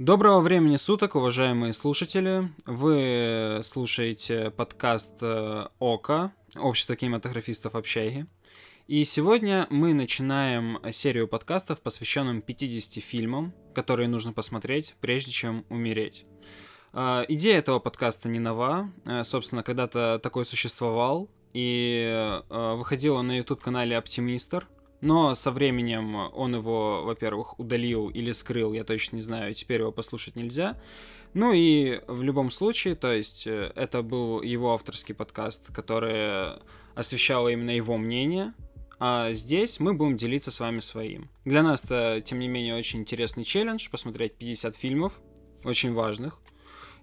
[0.00, 2.50] Доброго времени суток, уважаемые слушатели.
[2.66, 8.26] Вы слушаете подкаст э, ОКО, Общество кинематографистов Общаги.
[8.88, 16.26] И сегодня мы начинаем серию подкастов, посвященным 50 фильмам, которые нужно посмотреть, прежде чем умереть.
[16.92, 18.90] Э, идея этого подкаста не нова.
[19.04, 24.66] Э, собственно, когда-то такой существовал, и выходила на YouTube-канале Оптимистр,
[25.04, 29.92] но со временем он его, во-первых, удалил или скрыл, я точно не знаю, теперь его
[29.92, 30.80] послушать нельзя.
[31.34, 36.58] Ну и в любом случае, то есть э, это был его авторский подкаст, который
[36.94, 38.54] освещал именно его мнение,
[38.98, 41.28] а здесь мы будем делиться с вами своим.
[41.44, 45.20] Для нас это, тем не менее, очень интересный челлендж, посмотреть 50 фильмов,
[45.64, 46.40] очень важных.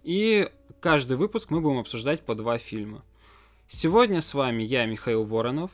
[0.02, 3.06] И каждый выпуск мы будем обсуждать по два фильма.
[3.68, 5.70] Сегодня с вами я, Михаил Воронов,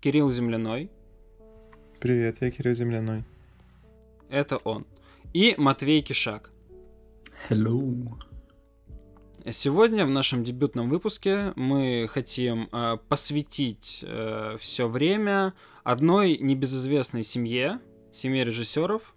[0.00, 0.90] Кирилл Земляной,
[2.04, 3.24] Привет, я Кирилл Земляной.
[4.28, 4.86] Это он.
[5.32, 6.50] И Матвей Кишак.
[7.48, 8.12] Hello.
[9.50, 17.80] Сегодня в нашем дебютном выпуске мы хотим э, посвятить э, все время одной небезызвестной семье,
[18.12, 19.14] семье режиссеров,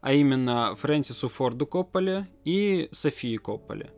[0.00, 3.90] а именно Фрэнсису Форду Копполе и Софии Копполе.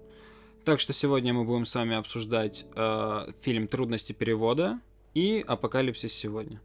[0.65, 4.81] Так что сегодня мы будем с вами обсуждать э, фильм «Трудности перевода»
[5.13, 6.63] и «Апокалипсис сегодня».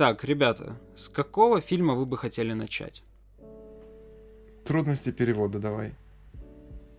[0.00, 3.02] Так, ребята, с какого фильма вы бы хотели начать?
[4.64, 5.92] Трудности перевода давай.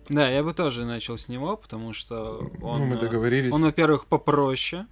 [0.08, 2.78] Да, я бы тоже начал с него, потому что он...
[2.78, 3.52] Ну, мы договорились.
[3.52, 4.86] Он, во-первых, попроще.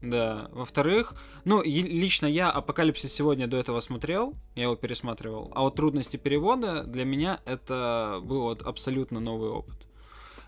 [0.00, 0.48] Да.
[0.50, 6.16] Во-вторых, ну, лично я «Апокалипсис» сегодня до этого смотрел, я его пересматривал, а вот «Трудности
[6.16, 9.86] перевода» для меня это был вот абсолютно новый опыт.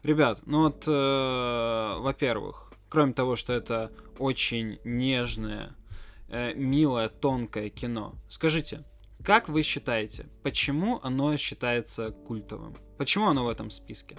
[0.03, 5.77] Ребят, ну вот, э, во-первых, кроме того, что это очень нежная,
[6.35, 8.17] э, милое, тонкое кино.
[8.29, 8.85] Скажите,
[9.23, 12.75] как вы считаете, почему оно считается культовым?
[12.99, 14.17] Почему оно в этом списке?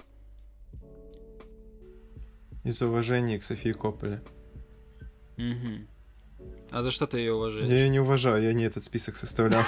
[2.64, 4.22] Из уважения к Софии Копполе.
[5.36, 5.86] Угу.
[6.70, 7.68] А за что ты ее уважаешь?
[7.68, 9.62] Я ее не уважаю, я не этот список составлял.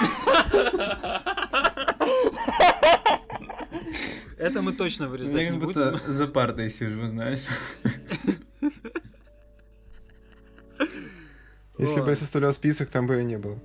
[4.39, 6.01] Это мы точно вырезать не будем.
[6.07, 7.41] за партой сижу, знаешь.
[11.79, 13.59] Если бы я составлял список, там бы ее не было.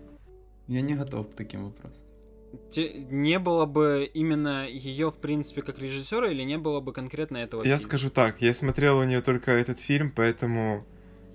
[0.67, 2.05] Я не готов к таким вопросам.
[2.75, 7.61] Не было бы именно ее, в принципе, как режиссера, или не было бы конкретно этого
[7.61, 7.79] Я фильма?
[7.79, 10.85] скажу так, я смотрел у нее только этот фильм, поэтому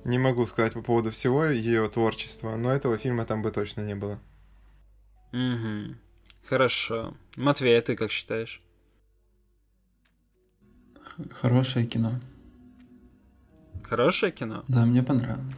[0.05, 3.97] не могу сказать по поводу всего ее творчества, но этого фильма там бы точно не
[3.97, 4.21] было.
[5.33, 5.97] Угу.
[6.49, 7.15] Хорошо.
[7.37, 8.63] Матвей, а ты как считаешь?
[11.33, 12.21] Хорошее кино.
[13.83, 14.65] Хорошее кино?
[14.69, 15.57] Да, мне понравилось.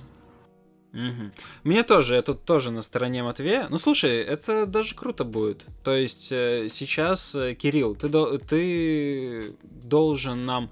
[0.93, 1.31] Угу.
[1.65, 3.69] Мне тоже, я тут тоже на стороне Матвея.
[3.71, 5.65] Ну слушай, это даже круто будет.
[5.85, 10.71] То есть э, сейчас, э, Кирилл, ты, до, ты должен нам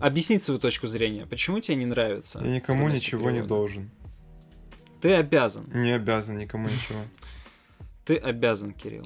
[0.00, 1.26] объяснить свою точку зрения.
[1.26, 2.40] Почему тебе не нравится?
[2.42, 3.42] Я никому ничего перевода?
[3.42, 3.90] не должен.
[5.00, 5.70] Ты обязан.
[5.72, 6.98] Не обязан никому ничего.
[8.04, 9.04] Ты обязан, Кирилл.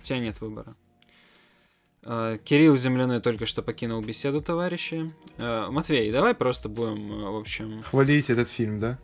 [0.00, 0.74] У тебя нет выбора.
[2.10, 5.12] Э, Кирилл Земляной только что покинул беседу, товарищи.
[5.36, 7.82] Э, Матвей, давай просто будем, э, в общем...
[7.82, 8.98] Хвалить этот фильм, да?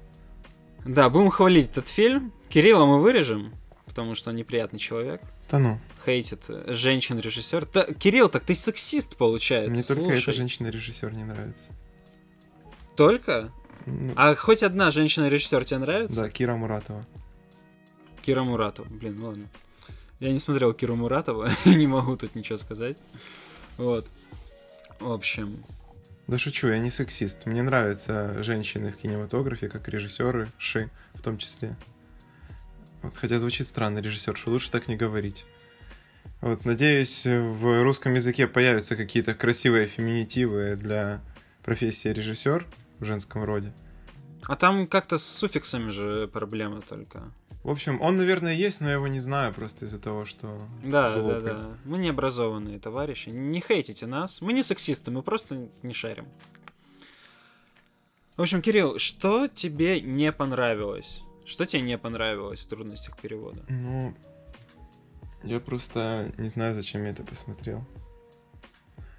[0.87, 2.32] Да, будем хвалить этот фильм.
[2.48, 3.53] Кирилла мы вырежем,
[3.84, 5.20] потому что он неприятный человек.
[5.50, 5.78] Да ну.
[6.06, 7.69] Хейтит женщин-режиссер.
[7.75, 9.70] Да, Кирилл, так ты сексист, получается.
[9.70, 10.00] Мне Слушай.
[10.00, 11.72] только эта женщина-режиссер не нравится.
[12.97, 13.53] Только?
[13.84, 14.14] Ну...
[14.16, 16.22] А хоть одна женщина-режиссер тебе нравится?
[16.22, 17.04] Да, Кира Муратова.
[18.22, 19.47] Кира Муратова, блин, ладно.
[20.24, 22.96] Я не смотрел Киру Муратова, не могу тут ничего сказать.
[23.76, 24.08] Вот.
[24.98, 25.62] В общем.
[26.28, 27.44] Да шучу, я не сексист.
[27.44, 31.76] Мне нравятся женщины в кинематографе, как режиссеры, ши в том числе.
[33.02, 35.44] Вот, хотя звучит странно, режиссерша, лучше так не говорить.
[36.40, 41.20] Вот, надеюсь, в русском языке появятся какие-то красивые феминитивы для
[41.62, 42.66] профессии режиссер
[42.98, 43.74] в женском роде.
[44.47, 47.32] А там как-то с суффиксами же проблема только.
[47.62, 50.60] В общем, он, наверное, есть, но я его не знаю просто из-за того, что...
[50.82, 51.41] Да, глупый.
[51.41, 51.79] да, да.
[51.85, 53.31] Мы не образованные товарищи.
[53.31, 54.43] Не хейтите нас.
[54.43, 56.26] Мы не сексисты, мы просто не шарим.
[58.37, 61.23] В общем, Кирилл, что тебе не понравилось?
[61.47, 63.64] Что тебе не понравилось в трудностях перевода?
[63.69, 64.14] Ну,
[65.43, 67.87] я просто не знаю, зачем я это посмотрел.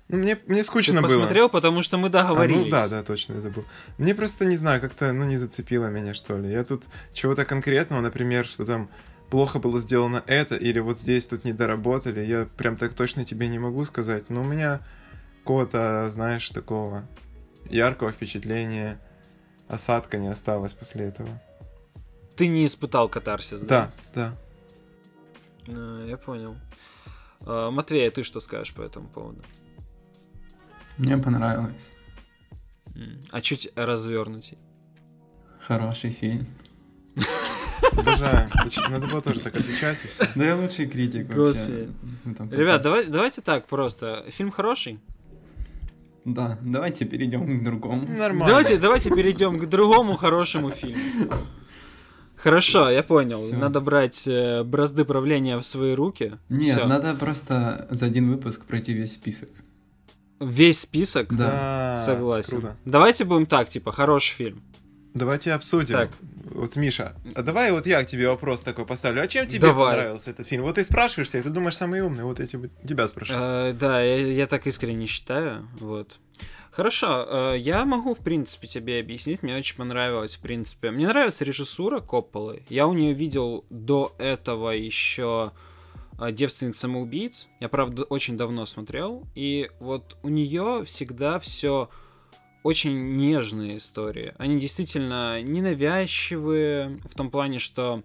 [0.08, 1.10] Ну, мне, мне скучно Ты было.
[1.10, 2.62] посмотрел, потому что мы договорились.
[2.62, 3.66] А, ну да, да, точно, я забыл.
[3.98, 6.52] Мне просто, не знаю, как-то, ну, не зацепило меня, что ли.
[6.52, 8.90] Я тут чего-то конкретного, например, что там
[9.32, 13.48] плохо было сделано это, или вот здесь тут не доработали, я прям так точно тебе
[13.48, 14.30] не могу сказать.
[14.30, 14.82] Но у меня
[15.40, 17.08] какого-то, знаешь, такого
[17.70, 19.00] яркого впечатления
[19.68, 21.30] осадка не осталось после этого.
[22.36, 23.92] Ты не испытал катарсис, да?
[24.14, 24.34] Да,
[25.68, 25.74] да.
[25.74, 26.56] А, я понял.
[27.42, 29.42] А, Матвей, а ты что скажешь по этому поводу?
[30.98, 31.92] Мне понравилось.
[33.32, 34.58] А чуть развернутей.
[35.60, 36.46] Хороший фильм.
[37.92, 38.50] Обожаю.
[38.90, 40.28] Надо было тоже так отвечать и все.
[40.36, 41.90] Да я лучший критик Господи.
[42.24, 42.32] вообще.
[42.32, 44.26] этом Ребят, давай, давайте так просто.
[44.30, 45.00] Фильм хороший?
[46.26, 48.08] Да, давайте перейдем к другому.
[48.08, 48.48] Нормально.
[48.48, 51.02] Давайте, давайте перейдем к другому хорошему фильму.
[52.36, 53.44] Хорошо, я понял.
[53.44, 53.58] Всё.
[53.58, 56.34] Надо брать э, бразды правления в свои руки.
[56.50, 56.88] Нет, Всё.
[56.88, 59.50] надо просто за один выпуск пройти весь список.
[60.40, 61.34] Весь список.
[61.36, 62.02] Да.
[62.06, 62.62] Согласен.
[62.62, 62.78] Круто.
[62.86, 64.64] Давайте будем так, типа, хороший фильм.
[65.14, 65.96] Давайте обсудим.
[65.96, 66.12] Так.
[66.44, 69.22] Вот, Миша, а давай вот я к тебе вопрос такой поставлю.
[69.22, 69.96] А чем тебе Давай.
[69.96, 70.64] понравился этот фильм?
[70.64, 73.34] Вот ты спрашиваешь всех, ты думаешь самый умный, вот я тебе, тебя спрошу.
[73.36, 75.70] Э, да, я, я так искренне считаю.
[75.80, 76.20] Вот.
[76.70, 79.42] Хорошо, э, я могу, в принципе, тебе объяснить.
[79.42, 80.92] Мне очень понравилось, в принципе.
[80.92, 82.64] Мне нравится режиссура Копполы.
[82.68, 85.54] Я у нее видел до этого еще
[86.32, 87.48] девственниц самоубийц.
[87.60, 89.28] Я, правда, очень давно смотрел.
[89.36, 91.90] И вот у нее всегда все
[92.64, 94.34] очень нежные истории.
[94.38, 98.04] Они действительно ненавязчивые в том плане, что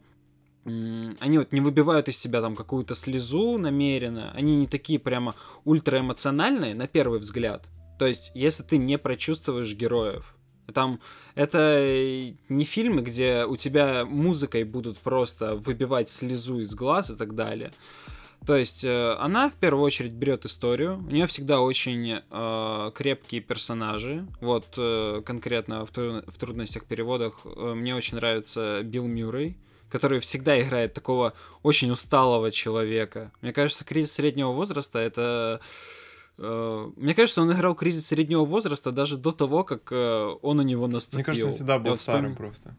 [0.64, 4.30] они вот не выбивают из себя там какую-то слезу намеренно.
[4.32, 5.34] Они не такие прямо
[5.64, 7.66] ультраэмоциональные на первый взгляд.
[7.98, 10.34] То есть, если ты не прочувствуешь героев,
[10.72, 11.00] там
[11.34, 17.16] это э, не фильмы, где у тебя музыкой будут просто выбивать слезу из глаз и
[17.16, 17.72] так далее.
[18.46, 21.04] То есть э, она в первую очередь берет историю.
[21.06, 24.26] У нее всегда очень э, крепкие персонажи.
[24.40, 29.56] Вот э, конкретно в, тру- в трудностях переводах э, мне очень нравится Билл Мюррей,
[29.90, 33.30] который всегда играет такого очень усталого человека.
[33.42, 35.60] Мне кажется, кризис среднего возраста это
[36.96, 40.86] мне кажется, он играл кризис среднего возраста даже до того, как э, он у него
[40.86, 41.18] наступил.
[41.18, 42.76] Мне кажется, он всегда был вот старым вспом- просто.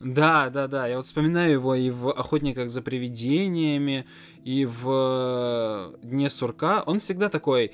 [0.00, 0.86] да, да, да.
[0.86, 4.06] Я вот вспоминаю его и в Охотниках за привидениями,
[4.44, 6.82] и в э, Дне сурка.
[6.86, 7.72] Он всегда такой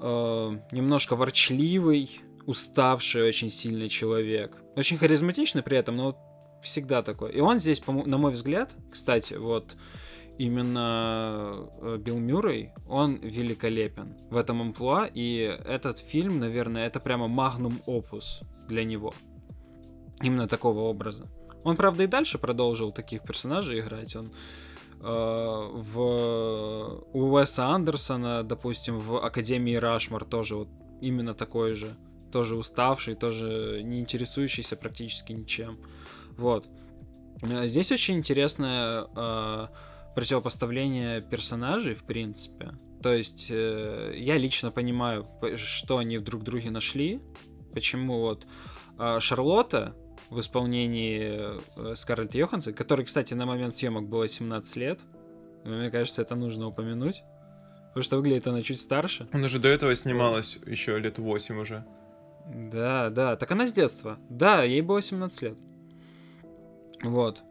[0.00, 4.58] э, немножко ворчливый, уставший очень сильный человек.
[4.76, 6.18] Очень харизматичный при этом, но
[6.62, 7.32] всегда такой.
[7.32, 9.76] И он здесь, на мой взгляд, кстати, вот
[10.38, 17.28] именно э, Билл Мюррей, он великолепен в этом амплуа, и этот фильм, наверное, это прямо
[17.28, 19.14] магнум опус для него.
[20.22, 21.28] Именно такого образа.
[21.64, 24.16] Он, правда, и дальше продолжил таких персонажей играть.
[24.16, 24.30] Он э,
[25.00, 30.68] в у Уэса Андерсона, допустим, в Академии Рашмар тоже вот
[31.00, 31.94] именно такой же.
[32.32, 35.76] Тоже уставший, тоже не интересующийся практически ничем.
[36.36, 36.66] Вот.
[37.42, 39.66] Э, Здесь очень интересное э,
[40.14, 42.72] противопоставление персонажей, в принципе.
[43.02, 45.24] То есть э, я лично понимаю,
[45.56, 47.20] что они друг в друге нашли,
[47.72, 48.46] почему вот
[48.98, 49.94] э, Шарлотта
[50.30, 55.00] в исполнении э, Скарлетт Йоханссон, которой, кстати, на момент съемок было 17 лет,
[55.64, 57.22] мне кажется, это нужно упомянуть,
[57.88, 59.28] потому что выглядит она чуть старше.
[59.32, 61.84] Он уже до этого снималась еще лет 8 уже.
[62.46, 64.18] Да, да, так она с детства.
[64.28, 65.58] Да, ей было 17 лет.
[67.02, 67.42] Вот.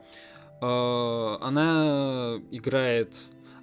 [0.63, 3.15] Э, Она играет...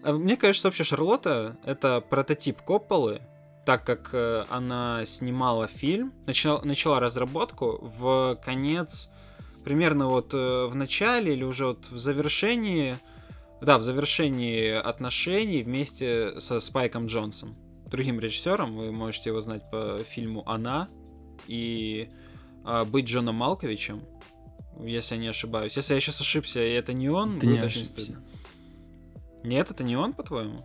[0.03, 3.23] а Мне кажется, вообще Шарлотта— это прототип Копполы,
[3.65, 9.11] так как э, она снимала фильм, начала, начала разработку в конец,
[9.65, 12.97] примерно вот э, в начале или уже вот в завершении,
[13.63, 17.55] да, в завершении отношений вместе со Спайком Джонсом,
[17.87, 20.89] другим режиссером, вы можете его знать по фильму «Она»
[21.47, 22.11] и
[22.87, 24.03] «Быть Джоном Малковичем»,
[24.85, 25.77] если я не ошибаюсь.
[25.77, 28.03] Если я сейчас ошибся, и это не он, Ты будет не очень ошибся.
[28.03, 28.25] стыдно.
[29.45, 30.59] Нет, это не он, по-твоему?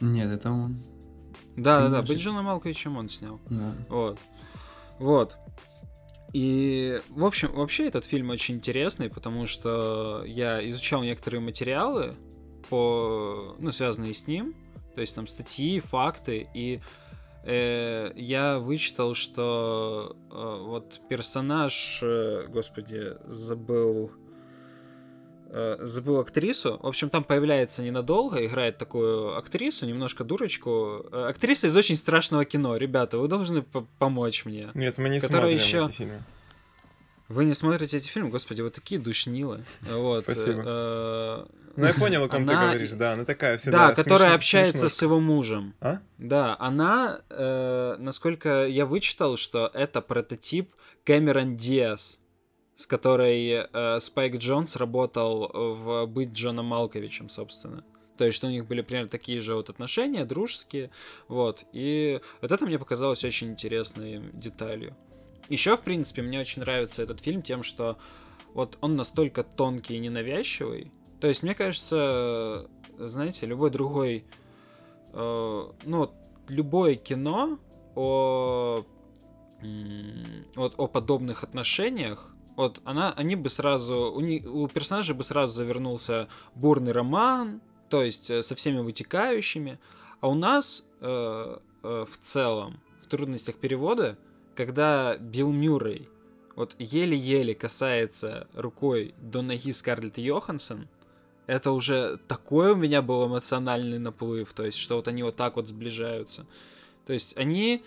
[0.00, 0.82] Нет, это он.
[1.56, 2.24] Да, Ты да, да, быть ошибся.
[2.24, 3.40] Джоном Малковичем он снял.
[3.50, 3.74] Да.
[3.88, 4.18] Вот.
[4.98, 5.36] Вот.
[6.32, 12.14] И, в общем, вообще этот фильм очень интересный, потому что я изучал некоторые материалы,
[12.68, 14.54] по, ну, связанные с ним,
[14.94, 16.80] то есть там статьи, факты, и
[17.46, 24.10] э, я вычитал, что э, вот персонаж, э, господи, забыл,
[25.50, 26.78] э, забыл актрису.
[26.82, 31.06] В общем, там появляется ненадолго, играет такую актрису, немножко дурочку.
[31.12, 32.76] Э, Актриса из очень страшного кино.
[32.76, 34.70] Ребята, вы должны по- помочь мне.
[34.74, 36.22] Нет, мы не смотрим еще- эти фильмы.
[37.28, 38.30] Вы не смотрите эти фильмы?
[38.30, 39.64] Господи, вы такие душнилы.
[39.90, 40.24] Вот.
[40.24, 41.48] Спасибо.
[41.76, 44.34] Ну, я понял, о ком ты Она- говоришь, да, она такая всегда Да, которая смешно-
[44.34, 44.96] общается смешнушка.
[44.98, 45.74] с его мужем.
[45.80, 45.98] А?
[46.18, 52.18] Да, она, э, насколько я вычитал, что это прототип Кэмерон Диас,
[52.76, 57.84] с которой э, Спайк Джонс работал в «Быть Джоном Малковичем», собственно.
[58.18, 60.90] То есть, что у них были примерно такие же вот отношения, дружеские,
[61.28, 61.64] вот.
[61.72, 64.96] И вот это мне показалось очень интересной деталью.
[65.50, 67.98] Еще, в принципе, мне очень нравится этот фильм тем, что
[68.54, 70.90] вот он настолько тонкий и ненавязчивый,
[71.20, 72.68] То есть, мне кажется,
[72.98, 74.24] знаете, любой другой,
[75.12, 76.10] э, ну,
[76.48, 77.58] любое кино
[77.94, 78.84] о,
[80.54, 85.54] вот, о подобных отношениях, вот она, они бы сразу, у, них, у персонажа бы сразу
[85.54, 89.78] завернулся бурный роман, то есть э, со всеми вытекающими,
[90.20, 94.18] а у нас э, э, в целом в трудностях перевода,
[94.54, 96.08] когда Билл Мюррей
[96.54, 100.88] вот еле-еле касается рукой до ноги Скарлетт Йоханссон,
[101.46, 105.56] это уже такой у меня был эмоциональный наплыв, то есть, что вот они вот так
[105.56, 106.46] вот сближаются.
[107.06, 107.84] То есть, они,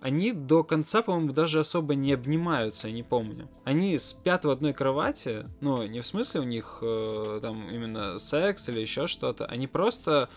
[0.00, 3.48] они до конца, по-моему, даже особо не обнимаются, я не помню.
[3.64, 8.68] Они спят в одной кровати, ну, не в смысле у них э, там именно секс
[8.68, 10.28] или еще что-то, они просто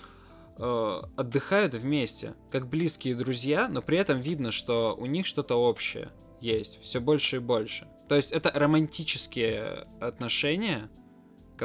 [0.57, 6.11] э, отдыхают вместе, как близкие друзья, но при этом видно, что у них что-то общее
[6.39, 7.87] есть, все больше и больше.
[8.09, 10.89] То есть это романтические отношения,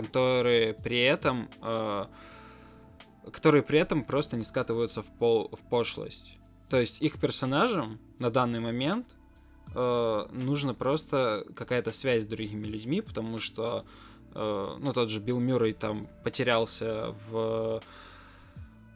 [0.02, 2.07] которые при этом, э,
[3.33, 6.38] которые при этом просто не скатываются в, пол, в пошлость.
[6.71, 9.07] То есть их персонажам на данный момент
[9.75, 13.85] э, нужно просто какая-то связь с другими людьми, потому что,
[14.35, 17.83] э, ну, тот же Билл Мюррей там потерялся в...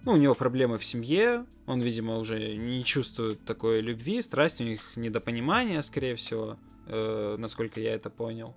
[0.04, 4.66] Ну, у него проблемы в семье, он, видимо, уже не чувствует такой любви, страсти, у
[4.66, 6.56] них недопонимание, скорее всего,
[6.87, 8.54] э, насколько я это понял.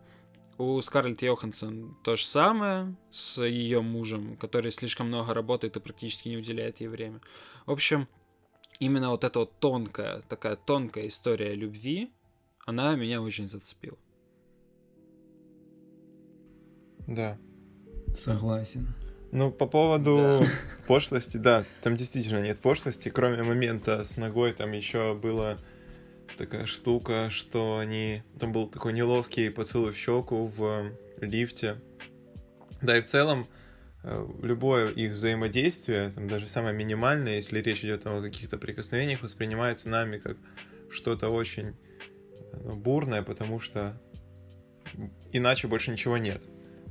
[0.58, 6.30] У Скарлетт Йоханссон то же самое с ее мужем, который слишком много работает и практически
[6.30, 7.20] не уделяет ей время.
[7.66, 8.08] В общем,
[8.80, 12.10] именно вот эта вот тонкая, такая тонкая история любви,
[12.66, 13.98] она меня очень зацепила.
[17.06, 17.38] Да.
[18.16, 18.88] Согласен.
[19.32, 20.46] Ну, по поводу да.
[20.88, 25.58] пошлости, да, там действительно нет пошлости, кроме момента с ногой, там еще было
[26.38, 28.24] такая штука, что они...
[28.40, 30.92] Там был такой неловкий поцелуй в щеку в
[31.22, 31.78] лифте.
[32.82, 33.48] Да, и в целом
[34.04, 39.90] э, любое их взаимодействие, там даже самое минимальное, если речь идет о каких-то прикосновениях, воспринимается
[39.90, 40.38] нами как
[40.90, 41.76] что-то очень
[42.64, 44.00] ну, бурное, потому что
[45.32, 46.42] иначе больше ничего нет,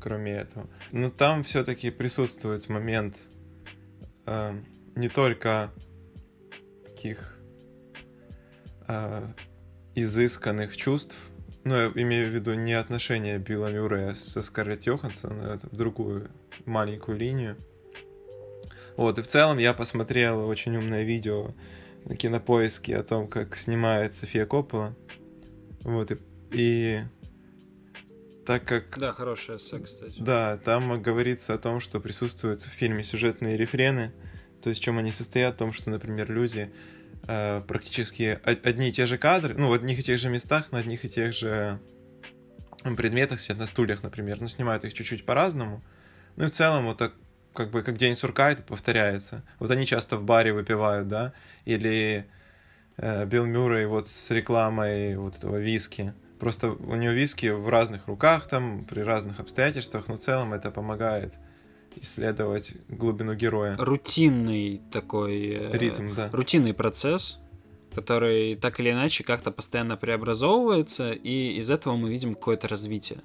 [0.01, 0.69] кроме этого.
[0.93, 3.23] Но там все-таки присутствует момент
[4.27, 4.55] э,
[4.97, 5.73] не только
[6.85, 7.34] таких
[8.89, 9.27] э,
[9.95, 11.19] изысканных чувств.
[11.65, 15.77] Ну, я имею в виду не отношения Билла Мюррея со Скарлетт Йоханссон, а это в
[15.77, 16.31] другую
[16.67, 17.57] маленькую линию.
[18.97, 21.55] Вот, и в целом я посмотрел очень умное видео
[22.05, 24.95] на кинопоиске о том, как снимает София Коппола.
[25.81, 26.19] Вот, и,
[26.53, 27.03] и
[28.45, 28.99] так как...
[28.99, 30.15] Да, хорошая эссе, кстати.
[30.19, 34.13] Да, там говорится о том, что присутствуют в фильме сюжетные рефрены,
[34.63, 36.73] то есть в чем они состоят, в том, что, например, люди
[37.27, 40.79] э, практически одни и те же кадры, ну, в одних и тех же местах, на
[40.79, 41.81] одних и тех же
[42.97, 45.83] предметах сидят на стульях, например, но снимают их чуть-чуть по-разному.
[46.37, 47.15] Ну и в целом вот так,
[47.55, 49.43] как бы, как день сурка это повторяется.
[49.59, 51.33] Вот они часто в баре выпивают, да,
[51.65, 52.27] или
[52.99, 56.13] э, Билл Мюррей вот с рекламой вот этого виски.
[56.39, 60.71] Просто у него виски в разных руках там, при разных обстоятельствах, но в целом это
[60.71, 61.35] помогает
[61.97, 63.77] исследовать глубину героя.
[63.79, 65.49] Рутинный такой...
[65.49, 66.29] Э, Ритм, да.
[66.33, 67.39] Рутинный процесс,
[67.95, 73.21] который так или иначе как-то постоянно преобразовывается, и из этого мы видим какое-то развитие.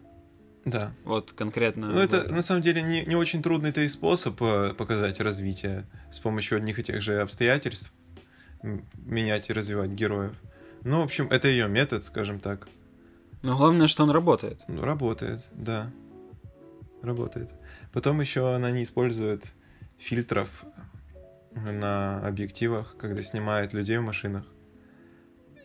[0.66, 0.94] Да.
[1.04, 1.88] Вот конкретно.
[1.88, 5.88] Ну, это на самом деле не, не очень трудный то и способ э, показать развитие
[6.12, 7.94] с помощью одних и тех же обстоятельств,
[8.94, 10.34] менять и развивать героев.
[10.84, 12.68] Ну, в общем, это ее метод, скажем так.
[13.44, 14.62] Но главное, что он работает.
[14.68, 15.92] Ну, работает, да.
[17.02, 17.54] Работает.
[17.92, 19.54] Потом еще она не использует
[19.98, 20.66] фильтров
[21.56, 24.46] на объективах, когда снимает людей в машинах.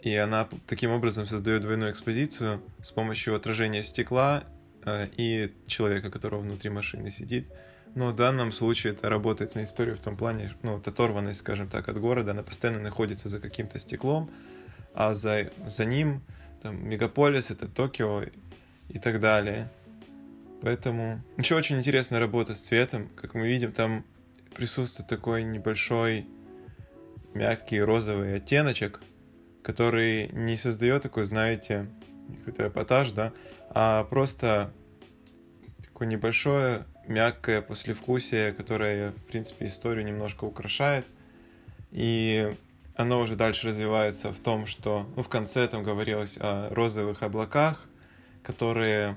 [0.03, 4.45] И она таким образом создает двойную экспозицию с помощью отражения стекла
[4.85, 7.49] э, и человека, которого внутри машины сидит.
[7.95, 11.69] Но в данном случае это работает на историю в том плане, ну, вот оторванность, скажем
[11.69, 14.31] так, от города, она постоянно находится за каким-то стеклом,
[14.95, 16.23] а за, за ним
[16.61, 18.25] там мегаполис, это Токио
[18.89, 19.71] и так далее.
[20.65, 23.11] Поэтому еще очень интересная работа с цветом.
[23.17, 24.03] Как мы видим, там
[24.55, 26.27] присутствует такой небольшой
[27.35, 29.03] мягкий розовый оттеночек,
[29.63, 31.87] который не создает такой, знаете,
[32.39, 33.35] какой-то эпатаж, да,
[33.69, 34.73] а просто
[35.83, 41.05] такое небольшое мягкое послевкусие, которое, в принципе, историю немножко украшает.
[41.91, 42.57] И
[42.97, 47.87] оно уже дальше развивается в том, что ну, в конце там говорилось о розовых облаках,
[48.43, 49.15] которые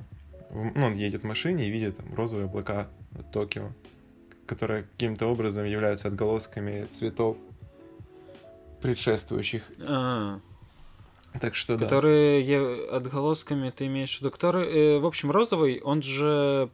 [0.49, 3.71] ну, он едет в машине и видит там, розовые облака над Токио,
[4.45, 7.37] которые каким-то образом являются отголосками цветов
[8.81, 9.63] предшествующих.
[9.79, 10.39] А,
[11.39, 11.85] так что да.
[11.85, 14.31] Которые отголосками ты имеешь в виду?
[14.31, 16.69] Который, э, в общем, розовый, он же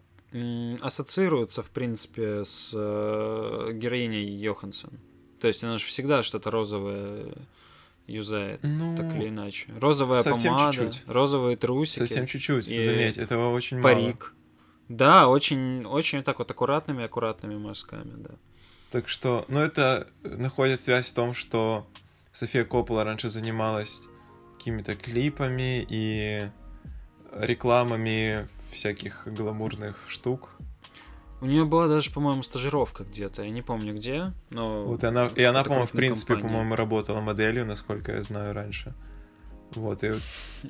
[0.81, 4.91] ассоциируется, в принципе, с э, героиней Йоханссон.
[5.39, 7.33] То есть она же всегда что-то розовое
[8.07, 9.67] юзает, Ну, так или иначе.
[9.79, 11.03] Розовая совсем помада, чуть-чуть.
[11.07, 13.93] розовые трусики, совсем чуть-чуть, и заметь, этого очень мало.
[13.95, 14.33] парик.
[14.89, 18.31] Да, очень, очень так вот аккуратными, аккуратными мазками, да.
[18.91, 21.87] Так что, ну это находит связь в том, что
[22.31, 24.03] София Коппола раньше занималась
[24.57, 26.49] какими-то клипами и
[27.35, 30.55] рекламами всяких гламурных штук.
[31.43, 34.85] У нее была даже, по-моему, стажировка где-то, я не помню где, но...
[34.85, 36.53] Вот и она, и она, по-моему, в принципе, компании.
[36.53, 38.93] по-моему, работала моделью, насколько я знаю раньше.
[39.71, 40.21] Вот, и вот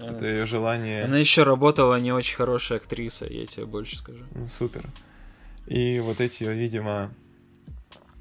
[0.02, 0.16] А.
[0.16, 1.04] это ее желание.
[1.04, 4.24] Она еще работала не очень хорошая актриса, я тебе больше скажу.
[4.34, 4.90] Ну, супер.
[5.68, 7.14] И вот эти, видимо,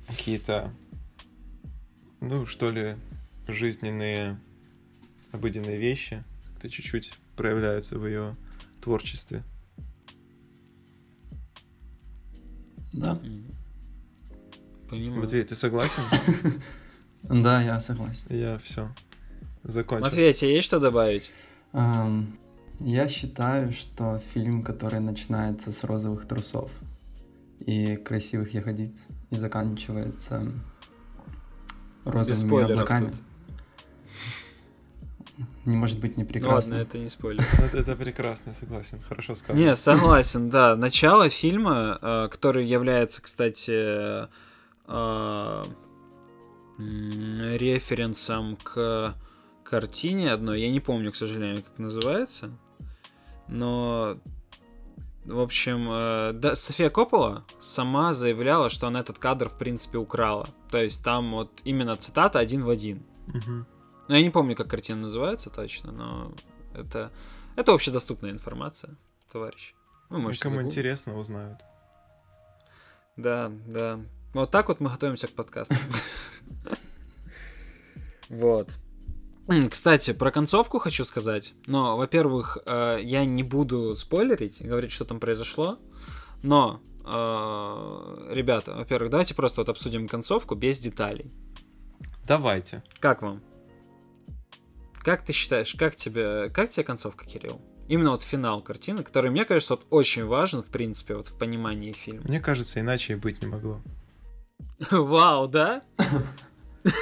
[0.07, 0.75] какие-то,
[2.21, 2.97] ну, что ли,
[3.49, 4.39] жизненные,
[5.33, 8.37] обыденные вещи как-то чуть-чуть проявляются в ее
[8.83, 9.43] творчестве.
[12.93, 13.19] Да.
[14.89, 15.23] Понимаю.
[15.23, 16.03] Матвей, ты согласен?
[17.23, 18.27] да, я согласен.
[18.29, 18.89] Я все
[19.65, 20.07] закончил.
[20.07, 21.33] Матвей, а тебе есть что добавить?
[21.73, 22.37] Ам,
[22.81, 26.71] я считаю, что фильм, который начинается с розовых трусов
[27.61, 30.53] и красивых ягодиц и заканчивается
[32.05, 33.21] розовыми облаками, тут.
[35.65, 36.77] Не может быть не Ну прекрасно.
[36.77, 37.45] ладно, это не спойлер.
[37.59, 38.99] Это, это прекрасно, согласен.
[39.09, 39.65] Хорошо сказано.
[39.65, 40.75] Не, согласен, да.
[40.77, 44.27] Начало фильма, э, который является, кстати,
[44.89, 45.65] э,
[47.59, 49.15] референсом к
[49.65, 50.61] картине одной.
[50.63, 52.51] Я не помню, к сожалению, как называется.
[53.49, 54.19] Но,
[55.25, 60.49] в общем, э, да, София Коппола сама заявляла, что она этот кадр, в принципе, украла.
[60.71, 63.03] То есть там вот именно цитата один в один.
[63.29, 63.67] Мгм.
[64.09, 66.33] Ну, я не помню, как картина называется точно, но
[66.75, 67.11] это,
[67.57, 68.97] это общедоступная информация,
[69.33, 69.75] товарищ.
[70.09, 70.73] Вы И можете Кому загуглить.
[70.73, 71.59] интересно, узнают.
[73.17, 74.01] Да, да.
[74.35, 75.75] Вот так вот мы готовимся к подкасту.
[78.29, 78.71] Вот.
[79.71, 81.53] Кстати, про концовку хочу сказать.
[81.67, 85.79] Но, во-первых, э, я не буду спойлерить говорить, что там произошло.
[86.43, 91.31] Но, э, ребята, во-первых, давайте просто вот обсудим концовку без деталей.
[92.27, 92.83] Давайте.
[93.01, 93.43] Как вам?
[95.03, 97.61] Как ты считаешь, как тебе, как тебе концовка, Кирилл?
[97.89, 101.93] Именно вот финал картины, который, мне кажется, вот очень важен, в принципе, вот в понимании
[101.93, 102.23] фильма.
[102.25, 103.81] Мне кажется, иначе и быть не могло.
[104.91, 105.83] Вау, да?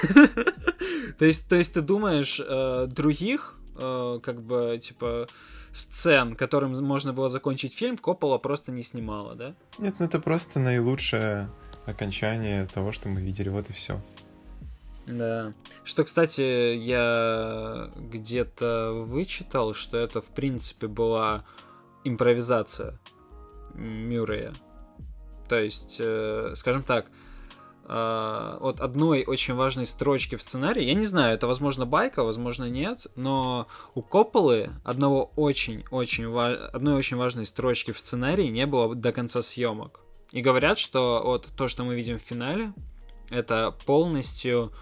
[1.19, 5.27] То есть, то есть ты думаешь, э, других, э, как бы, типа,
[5.73, 9.55] сцен, которым можно было закончить фильм, Коппола просто не снимала, да?
[9.79, 11.51] Нет, ну это просто наилучшее
[11.87, 13.51] окончание того, что мы видели.
[13.51, 14.01] Вот и все.
[15.11, 15.53] Да.
[15.85, 21.45] Что, кстати, я где-то вычитал, что это, в принципе, была
[22.05, 22.99] импровизация
[23.75, 24.53] Мюррея.
[25.49, 27.07] То есть, э, скажем так,
[27.89, 32.71] э, от одной очень важной строчки в сценарии, я не знаю, это, возможно, байка, возможно,
[32.71, 38.95] нет, но у Копполы одного очень-очень ва- одной очень важной строчки в сценарии не было
[38.95, 40.01] до конца съемок.
[40.31, 42.73] И говорят, что вот то, что мы видим в финале,
[43.31, 44.73] это полностью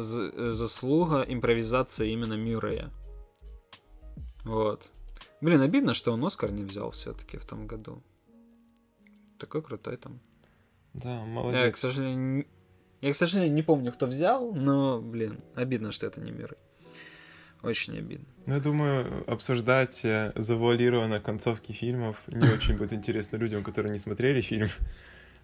[0.00, 2.90] заслуга импровизации именно Мюррея.
[4.44, 4.90] Вот.
[5.40, 8.02] Блин, обидно, что он Оскар не взял все-таки в том году.
[9.38, 10.20] Такой крутой там.
[10.92, 11.78] Да, Я, к молодец.
[11.78, 12.46] сожалению,
[13.00, 16.58] я, к сожалению, не помню, кто взял, но, блин, обидно, что это не Мюррей.
[17.62, 18.26] Очень обидно.
[18.46, 23.98] Ну, я думаю, обсуждать э, завуалированно концовки фильмов не очень будет интересно людям, которые не
[23.98, 24.68] смотрели фильм.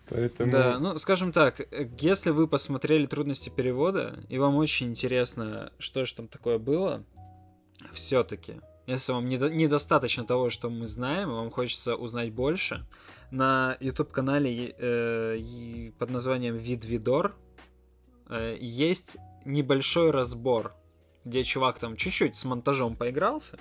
[0.08, 0.52] Поэтому...
[0.52, 1.66] Да, ну, скажем так,
[1.98, 7.04] если вы посмотрели трудности перевода, и вам очень интересно, что же там такое было,
[7.92, 12.86] все-таки, если вам недо- недостаточно того, что мы знаем, и вам хочется узнать больше,
[13.30, 17.34] на YouTube-канале э, под названием Видвидор
[18.28, 20.74] э, есть небольшой разбор,
[21.24, 23.58] где чувак там чуть-чуть с монтажом поигрался.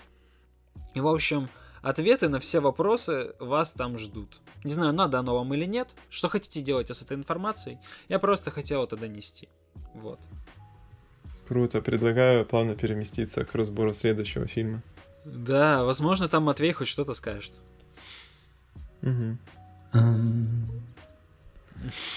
[0.93, 1.49] И, в общем,
[1.81, 4.39] ответы на все вопросы вас там ждут.
[4.65, 5.95] Не знаю, надо оно вам или нет.
[6.09, 7.77] Что хотите делать с этой информацией?
[8.09, 9.47] Я просто хотел это донести.
[9.93, 10.19] Вот.
[11.47, 11.81] Круто.
[11.81, 14.81] Предлагаю плавно переместиться к разбору следующего фильма.
[15.23, 17.53] Да, возможно, там Матвей хоть что-то скажет.
[19.93, 20.67] Ам,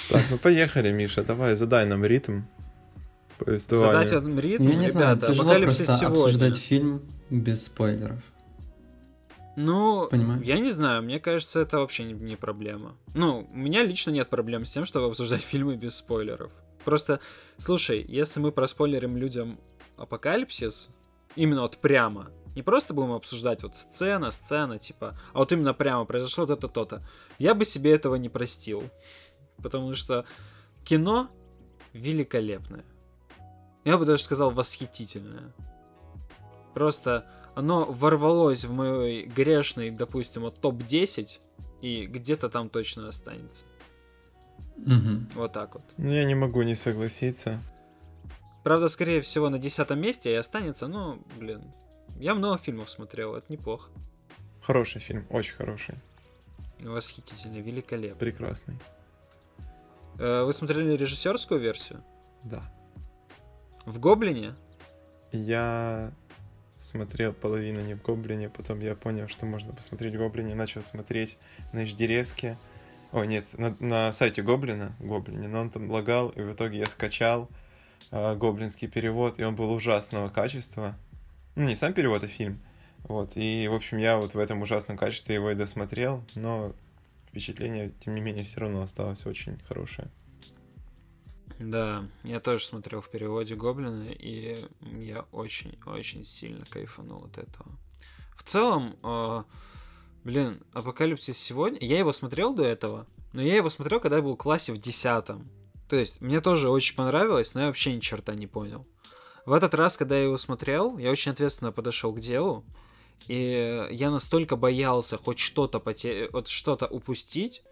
[0.08, 2.42] Так, ну поехали, Миша, давай, задай нам ритм
[3.38, 4.06] повествования.
[4.06, 6.22] Задать один ритм, Я не знаю, ребята, тяжело апокалипсис просто сегодня.
[6.24, 8.20] обсуждать фильм без спойлеров.
[9.60, 10.40] Ну, Понимаю.
[10.42, 12.94] я не знаю, мне кажется, это вообще не, не проблема.
[13.14, 16.52] Ну, у меня лично нет проблем с тем, чтобы обсуждать фильмы без спойлеров.
[16.84, 17.18] Просто,
[17.56, 19.58] слушай, если мы проспойлерим людям
[19.96, 20.90] апокалипсис,
[21.34, 26.04] именно вот прямо, не просто будем обсуждать вот сцена, сцена, типа, а вот именно прямо
[26.04, 27.02] произошло то-то, то-то,
[27.40, 28.84] я бы себе этого не простил.
[29.60, 30.24] Потому что
[30.84, 31.30] кино
[31.92, 32.84] великолепное.
[33.84, 35.52] Я бы даже сказал восхитительное.
[36.74, 37.26] Просто
[37.58, 41.40] оно ворвалось в мой грешный, допустим, вот топ-10,
[41.82, 43.64] и где-то там точно останется.
[44.76, 45.34] Угу.
[45.34, 45.82] Вот так вот.
[45.96, 47.60] Ну, я не могу не согласиться.
[48.62, 51.64] Правда, скорее всего, на десятом месте и останется, ну, блин.
[52.20, 53.90] Я много фильмов смотрел, это неплохо.
[54.62, 55.96] Хороший фильм, очень хороший.
[56.78, 58.20] Восхитительный, великолепный.
[58.20, 58.76] Прекрасный.
[60.20, 62.04] Э, Вы смотрели режиссерскую версию?
[62.44, 62.62] Да.
[63.84, 64.54] В Гоблине?
[65.32, 66.12] Я
[66.78, 71.38] смотрел половину не в Гоблине, потом я понял, что можно посмотреть Гоблине, начал смотреть
[71.72, 72.56] на HDRS.
[73.12, 76.88] О, нет, на, на сайте Гоблина, Гоблине, но он там лагал, и в итоге я
[76.88, 77.48] скачал
[78.10, 80.94] э, гоблинский перевод, и он был ужасного качества.
[81.54, 82.60] Ну, не сам перевод, а фильм.
[83.04, 86.74] Вот, и, в общем, я вот в этом ужасном качестве его и досмотрел, но
[87.28, 90.08] впечатление, тем не менее, все равно осталось очень хорошее.
[91.58, 97.70] Да, я тоже смотрел в переводе Гоблина, и я очень-очень сильно кайфанул от этого.
[98.37, 99.42] В целом, э,
[100.24, 101.78] блин, Апокалипсис сегодня...
[101.80, 104.78] Я его смотрел до этого, но я его смотрел, когда я был в классе в
[104.78, 105.50] десятом.
[105.88, 108.87] То есть, мне тоже очень понравилось, но я вообще ни черта не понял.
[109.44, 112.64] В этот раз, когда я его смотрел, я очень ответственно подошел к делу,
[113.26, 116.28] и я настолько боялся хоть что-то поте...
[116.32, 117.62] вот что-то упустить,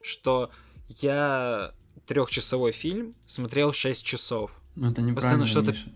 [0.00, 0.50] что
[0.88, 1.74] я
[2.06, 4.50] трехчасовой фильм смотрел 6 часов.
[4.74, 5.90] Ну, это неправильно, что-то- Миша.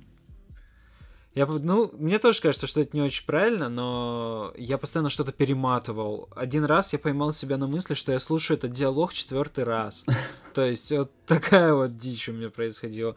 [1.32, 6.28] Я, ну, мне тоже кажется, что это не очень правильно, но я постоянно что-то перематывал.
[6.34, 10.04] Один раз я поймал себя на мысли, что я слушаю этот диалог четвертый раз.
[10.54, 13.14] То есть вот такая вот дичь у меня происходила.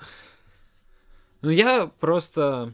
[1.41, 2.73] Ну, я просто...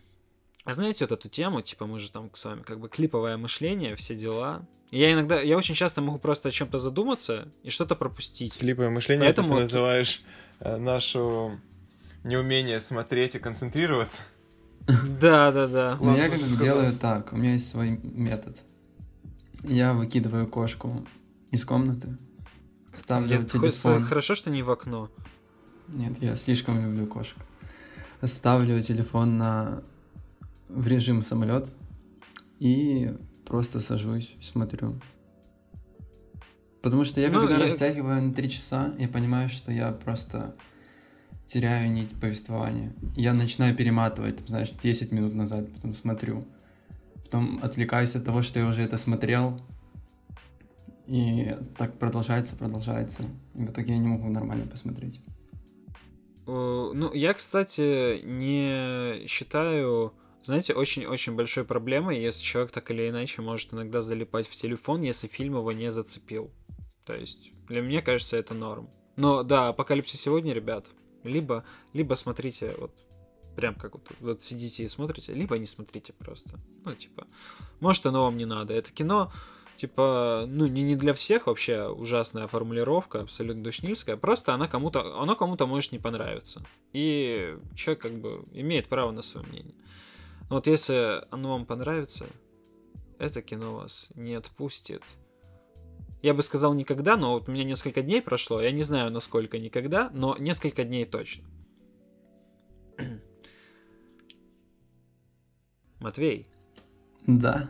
[0.66, 3.96] А знаете вот эту тему, типа мы же там с вами как бы клиповое мышление,
[3.96, 4.66] все дела.
[4.92, 8.58] Я иногда, я очень часто могу просто о чем-то задуматься и что-то пропустить.
[8.58, 10.22] Клиповое мышление, Поэтому это ты вот- называешь
[10.60, 11.60] э, нашу
[12.24, 14.22] неумение смотреть и концентрироваться.
[15.22, 15.98] Да, да, да.
[16.02, 16.66] Ну, Я как ты сказал.
[16.66, 18.58] делаю так, у меня есть свой метод.
[19.64, 21.06] Я выкидываю кошку
[21.52, 22.18] из комнаты,
[22.94, 24.04] ставлю Я- телефон.
[24.04, 25.10] Хорошо, что не в окно.
[25.88, 27.38] Нет, я слишком люблю кошек.
[28.24, 29.84] Ставлю телефон на
[30.70, 31.72] в режим самолет
[32.60, 33.12] и
[33.46, 34.96] просто сажусь, смотрю.
[36.82, 40.56] Потому что я Ну, когда я- растягиваю на три часа, я понимаю, что я просто
[41.46, 42.94] теряю нить повествования.
[43.16, 46.46] Я начинаю перематывать, знаешь, 10 минут назад, потом смотрю.
[47.26, 49.60] Потом отвлекаюсь от того, что я уже это смотрел.
[51.08, 53.24] И так продолжается, продолжается.
[53.56, 55.20] И в итоге я не могу нормально посмотреть.
[56.48, 60.14] Э, Ну, я, кстати, не считаю,
[60.50, 65.28] знаете, очень-очень большой проблемой, если человек так или иначе может иногда залипать в телефон, если
[65.28, 66.52] фильм его не зацепил.
[67.06, 68.90] То есть, для меня кажется, это норм.
[69.16, 70.88] Но да, апокалипсис сегодня, ребят,
[71.24, 72.92] либо, либо смотрите вот
[73.56, 76.60] прям как вот, вот сидите и смотрите, либо не смотрите просто.
[76.84, 77.28] Ну, типа,
[77.80, 78.74] может, оно вам не надо.
[78.74, 79.32] Это кино,
[79.76, 85.36] типа, ну, не, не для всех вообще ужасная формулировка, абсолютно душнильская, просто она кому-то, оно
[85.36, 86.66] кому-то может не понравиться.
[86.92, 89.76] И человек как бы имеет право на свое мнение.
[90.50, 92.26] Но вот если оно вам понравится,
[93.20, 95.04] это кино вас не отпустит.
[96.22, 99.58] Я бы сказал никогда, но вот у меня несколько дней прошло, я не знаю, насколько
[99.60, 101.48] никогда, но несколько дней точно.
[106.00, 106.48] Матвей,
[107.28, 107.70] Да.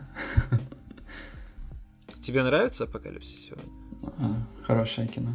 [2.22, 3.72] тебе нравится апокалипсис сегодня?
[4.18, 5.34] А, Хорошее кино.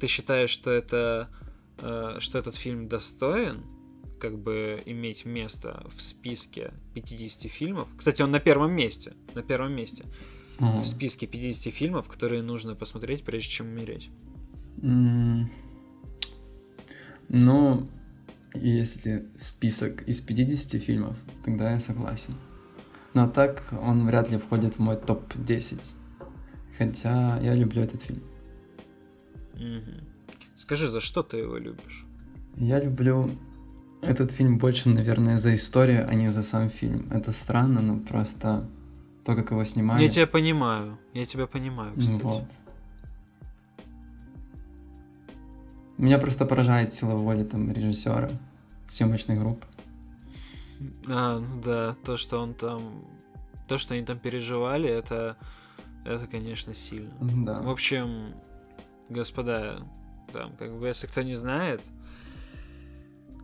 [0.00, 1.28] Ты считаешь, что это
[1.78, 3.64] э, что этот фильм достоин
[4.20, 7.88] как бы иметь место в списке 50 фильмов?
[7.96, 9.14] Кстати, он на первом месте.
[9.34, 10.04] На первом месте.
[10.58, 10.78] О.
[10.78, 14.10] В списке 50 фильмов, которые нужно посмотреть, прежде чем умереть.
[14.82, 15.50] М,
[17.28, 17.88] Ну,
[18.54, 22.34] если список из 50 фильмов, тогда я согласен.
[23.14, 25.94] Но так он вряд ли входит в мой топ-10.
[26.78, 28.22] Хотя я люблю этот фильм.
[29.54, 30.04] Мгм.
[30.56, 32.04] Скажи, за что ты его любишь?
[32.56, 33.30] Я люблю
[34.02, 37.06] этот фильм больше, наверное, за историю, а не за сам фильм.
[37.10, 38.68] Это странно, но просто
[39.24, 40.02] то, как его снимали.
[40.02, 40.98] Я тебя понимаю.
[41.12, 42.22] Я тебя понимаю, кстати.
[42.22, 42.44] Вот.
[45.98, 48.30] Меня просто поражает сила воли там режиссера,
[48.88, 49.66] съемочной группы.
[51.08, 53.04] А, ну да, то, что он там...
[53.68, 55.36] То, что они там переживали, это...
[56.06, 57.12] Это, конечно, сильно.
[57.20, 57.60] Да.
[57.60, 58.32] В общем,
[59.10, 59.86] господа,
[60.32, 61.82] там, как бы, если кто не знает,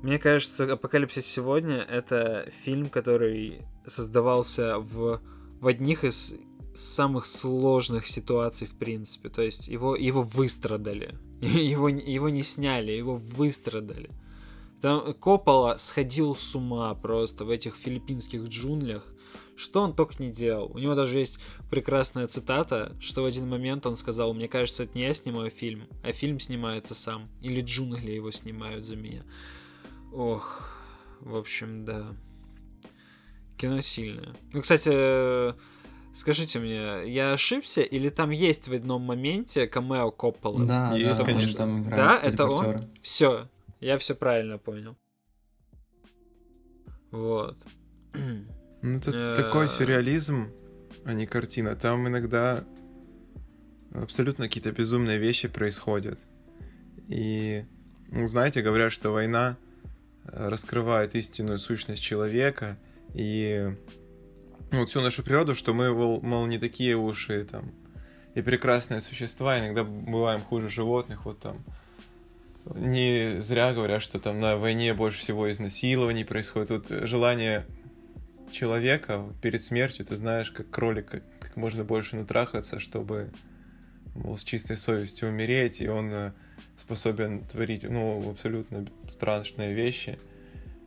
[0.03, 5.21] Мне кажется, «Апокалипсис сегодня»— это фильм, который создавался в,
[5.61, 6.35] в одних из
[6.75, 9.29] самых сложных ситуаций, в принципе.
[9.29, 11.19] То есть его, его выстрадали.
[11.41, 14.11] Его, его не сняли, его выстрадали.
[14.81, 19.05] Там Коппола сходил с ума просто в этих филиппинских джунглях.
[19.55, 20.71] Что он только не делал.
[20.73, 21.39] У него даже есть
[21.71, 25.89] прекрасная цитата, что в один момент он сказал, мне кажется, это не я снимаю фильм,
[26.03, 27.29] а фильм снимается сам.
[27.43, 29.25] Или джунгли его снимают за меня.
[30.17, 30.63] Ох,
[31.21, 32.17] в общем, да.
[33.59, 34.35] Кино сильное.
[34.55, 35.55] Ну, кстати,
[36.17, 40.65] скажите мне, я ошибся, или там есть в одном моменте камео Коппола?
[40.65, 41.59] Да, Есть, да, он конечно.
[41.59, 42.91] там играет Да, это он?
[43.03, 43.51] Все,
[43.81, 44.97] я все правильно понял.
[47.11, 47.59] Вот.
[48.15, 49.35] Ну, это Э.
[49.37, 50.51] такой сюрреализм,
[51.05, 51.77] а не картина.
[51.77, 52.65] Там иногда
[53.93, 56.21] абсолютно какие-то безумные вещи происходят.
[57.09, 57.65] И,
[58.11, 59.59] знаете, говорят, что война
[60.33, 62.79] раскрывает истинную сущность человека
[63.15, 63.75] и
[64.71, 67.73] ну, вот всю нашу природу, что мы, мол, не такие уши там
[68.37, 71.65] и прекрасные существа, иногда бываем хуже животных, вот там.
[72.75, 76.69] Не зря говорят, что там на войне больше всего изнасилований происходит.
[76.69, 77.65] Тут желание
[78.53, 83.33] человека перед смертью, ты знаешь, как кролик, как, можно больше натрахаться, чтобы,
[84.37, 86.33] с чистой совестью умереть, и он э,
[86.77, 90.19] способен творить, ну, абсолютно страшные вещи,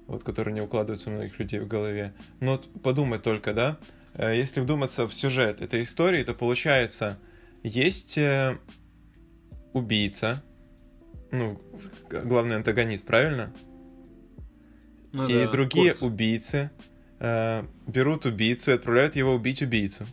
[0.07, 2.13] вот, которые не укладываются у многих людей в голове.
[2.39, 3.77] Но вот подумай только, да,
[4.13, 7.19] э, если вдуматься в сюжет этой истории, то получается,
[7.63, 8.57] есть э,
[9.73, 10.43] убийца,
[11.31, 11.59] ну,
[12.09, 13.53] главный антагонист, правильно?
[15.11, 16.03] Ну и да, другие Курт.
[16.03, 16.71] убийцы
[17.19, 20.05] э, берут убийцу и отправляют его убить убийцу.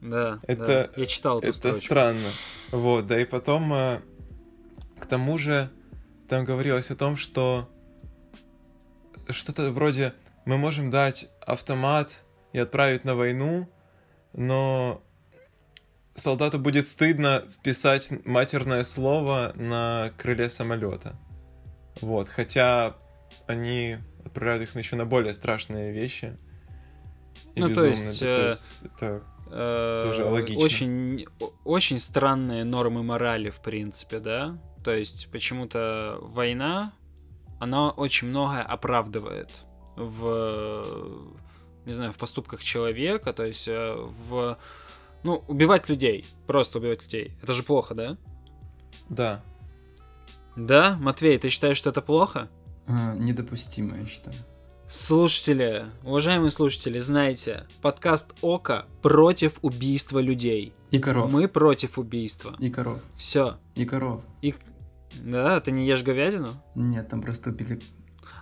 [0.00, 1.00] Да, Это- да.
[1.00, 1.80] Я читал эту Это строчку.
[1.86, 2.28] странно.
[2.70, 4.00] Вот, да и потом, э,
[4.98, 5.70] к тому же,
[6.28, 7.68] там говорилось о том, что
[9.30, 10.12] что-то вроде
[10.44, 13.68] мы можем дать автомат и отправить на войну,
[14.32, 15.02] но
[16.14, 21.16] солдату будет стыдно писать матерное слово на крыле самолета.
[22.00, 22.94] Вот, хотя
[23.46, 26.36] они отправляют их еще на более страшные вещи.
[27.54, 28.08] И Ну, то безумные.
[28.08, 30.64] есть, Да, э, есть это Тоже логично.
[30.64, 31.26] Очень,
[31.64, 34.58] очень странные нормы морали, в принципе, да.
[34.84, 36.92] То есть почему-то война,
[37.58, 39.50] она очень многое оправдывает
[39.96, 40.84] в,
[41.84, 43.94] не знаю, в поступках человека, то есть э,
[44.28, 44.58] в,
[45.22, 47.32] ну, убивать людей, просто убивать людей.
[47.42, 48.16] Это же плохо, да?
[49.08, 49.42] Да.
[50.56, 52.48] Да, Матвей, ты считаешь, что это плохо?
[52.86, 54.36] А, недопустимо, я считаю.
[54.88, 60.72] Слушатели, уважаемые слушатели, знаете, подкаст Ока против убийства людей.
[60.92, 61.32] И коров.
[61.32, 62.54] Мы против убийства.
[62.60, 63.00] И коров.
[63.16, 63.58] Все.
[63.74, 64.22] И коров.
[64.42, 64.54] И...
[65.24, 66.62] Да, ты не ешь говядину?
[66.76, 67.82] Нет, там просто убили...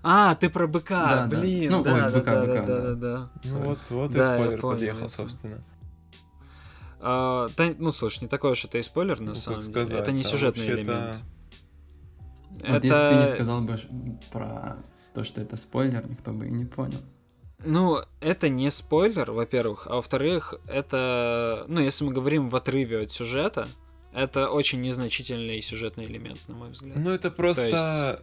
[0.02, 1.40] А, ты про быка, Да, да.
[1.40, 2.94] блин, Ну, да, ой, да, быка, да, быка, да, да, да.
[2.94, 3.30] да.
[3.44, 5.64] Ну вот, вот Да, и спойлер понял, подъехал, собственно.
[7.00, 9.72] А, да, ну, слушай, не такой уж это и спойлер, на Ну, самом деле.
[9.72, 11.20] сказать, Это не а сюжетный элемент.
[12.68, 13.78] Вот если ты не сказал бы
[14.30, 14.76] про
[15.14, 17.00] то, что это спойлер, никто бы и не понял.
[17.64, 23.12] Ну, это не спойлер, во-первых, а во-вторых, это, ну, если мы говорим в отрыве от
[23.12, 23.68] сюжета,
[24.12, 26.96] это очень незначительный сюжетный элемент, на мой взгляд.
[26.96, 28.20] Ну это просто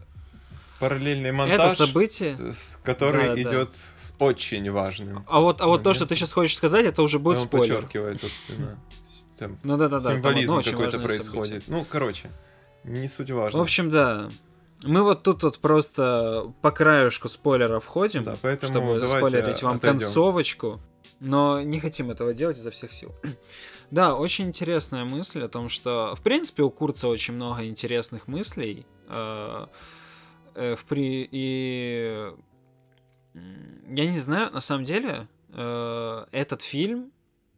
[0.80, 2.38] параллельный это монтаж, событие.
[2.54, 3.42] с- который Да, да.
[3.42, 5.24] идет с очень важным.
[5.28, 7.76] А вот, а вот то, что ты сейчас хочешь сказать, это уже будет Он спойлер.
[7.82, 8.78] подчеркивает, собственно,
[9.38, 10.14] там, Ну да, да, да.
[10.16, 11.02] символизм какой-то происходит.
[11.02, 11.64] происходит.
[11.68, 12.30] Ну, короче,
[12.84, 13.60] не суть важно.
[13.60, 14.30] В общем, да.
[14.84, 19.78] Мы вот тут вот просто по краешку спойлеров входим, да, поэтому чтобы давайте заспойлерить вам
[19.78, 20.00] отойдем.
[20.00, 20.82] концовочку,
[21.20, 23.14] но не хотим этого делать изо всех сил.
[23.92, 28.86] да, очень интересная мысль о том, что, в принципе, у Курца очень много интересных мыслей.
[29.08, 29.68] э,
[30.56, 31.30] э, в при...
[31.32, 32.32] И
[33.34, 37.12] я не знаю, на самом деле, э, этот фильм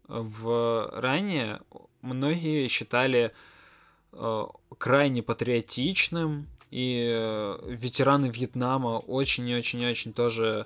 [0.07, 1.61] в ранее
[2.01, 3.31] многие считали
[4.77, 10.65] крайне патриотичным, и э, ветераны Вьетнама очень и очень и очень тоже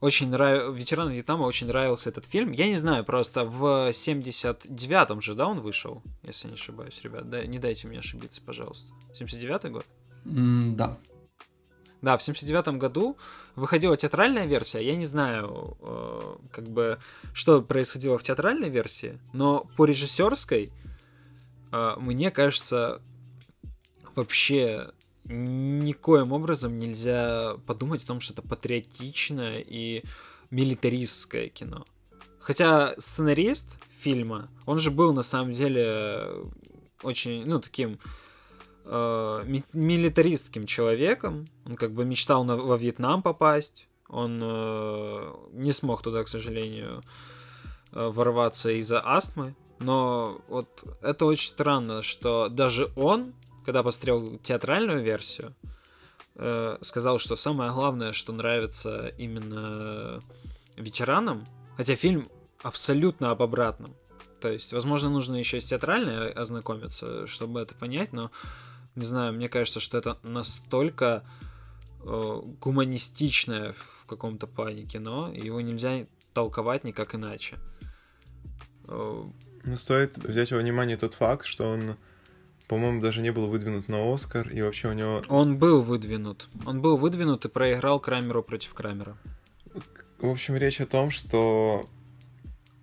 [0.00, 0.74] очень нрав...
[0.74, 2.50] ветеранам Вьетнама очень нравился этот фильм.
[2.52, 7.30] Я не знаю, просто в 79-м же, да, он вышел, если не ошибаюсь, ребят.
[7.30, 8.92] Да, не дайте мне ошибиться, пожалуйста.
[9.18, 9.86] 79-й год?
[10.26, 10.98] М, да.
[12.02, 13.16] Да, в 79 году
[13.54, 14.84] выходила театральная версия.
[14.84, 16.98] Я не знаю, э, как бы,
[17.32, 20.70] что происходило в театральной версии, но по режиссерской,
[21.72, 23.00] э, мне кажется,
[24.14, 24.90] вообще
[25.24, 30.02] никоим образом нельзя подумать о том, что это патриотичное и
[30.50, 31.86] милитаристское кино.
[32.38, 36.28] Хотя сценарист фильма, он же был на самом деле
[37.02, 37.98] очень, ну, таким
[38.84, 41.48] э, ми- милитаристским человеком.
[41.64, 43.88] Он как бы мечтал на, во Вьетнам попасть.
[44.08, 47.02] Он э, не смог туда, к сожалению,
[47.92, 49.54] э, ворваться из-за астмы.
[49.78, 53.32] Но вот это очень странно, что даже он,
[53.64, 55.54] когда посмотрел театральную версию,
[56.36, 60.22] э, сказал, что самое главное, что нравится именно
[60.76, 61.46] ветеранам,
[61.76, 62.28] хотя фильм
[62.62, 63.94] абсолютно об обратном.
[64.40, 68.30] То есть, возможно, нужно еще с театральной ознакомиться, чтобы это понять, но
[68.94, 71.24] не знаю, мне кажется, что это настолько
[72.02, 77.58] э, гуманистичное в каком-то плане кино, и его нельзя толковать никак иначе.
[78.86, 79.24] Э,
[79.64, 81.96] Ну, стоит взять во внимание тот факт, что он,
[82.68, 85.22] по-моему, даже не был выдвинут на Оскар, и вообще у него...
[85.28, 86.48] Он был выдвинут.
[86.64, 89.16] Он был выдвинут и проиграл Крамеру против Крамера.
[90.18, 91.88] В общем, речь о том, что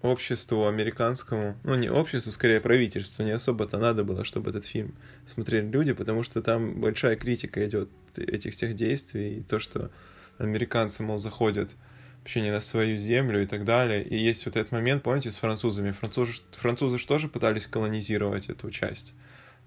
[0.02, 4.96] обществу американскому, ну не обществу, скорее правительству, не особо-то надо было, чтобы этот фильм
[5.28, 9.90] смотрели люди, потому что там большая критика идет этих всех действий, и то, что
[10.38, 11.76] американцы, мол, заходят
[12.20, 14.04] вообще не на свою землю и так далее.
[14.04, 15.92] И есть вот этот момент, помните, с французами.
[15.92, 19.16] Французы, французы же тоже пытались колонизировать эту часть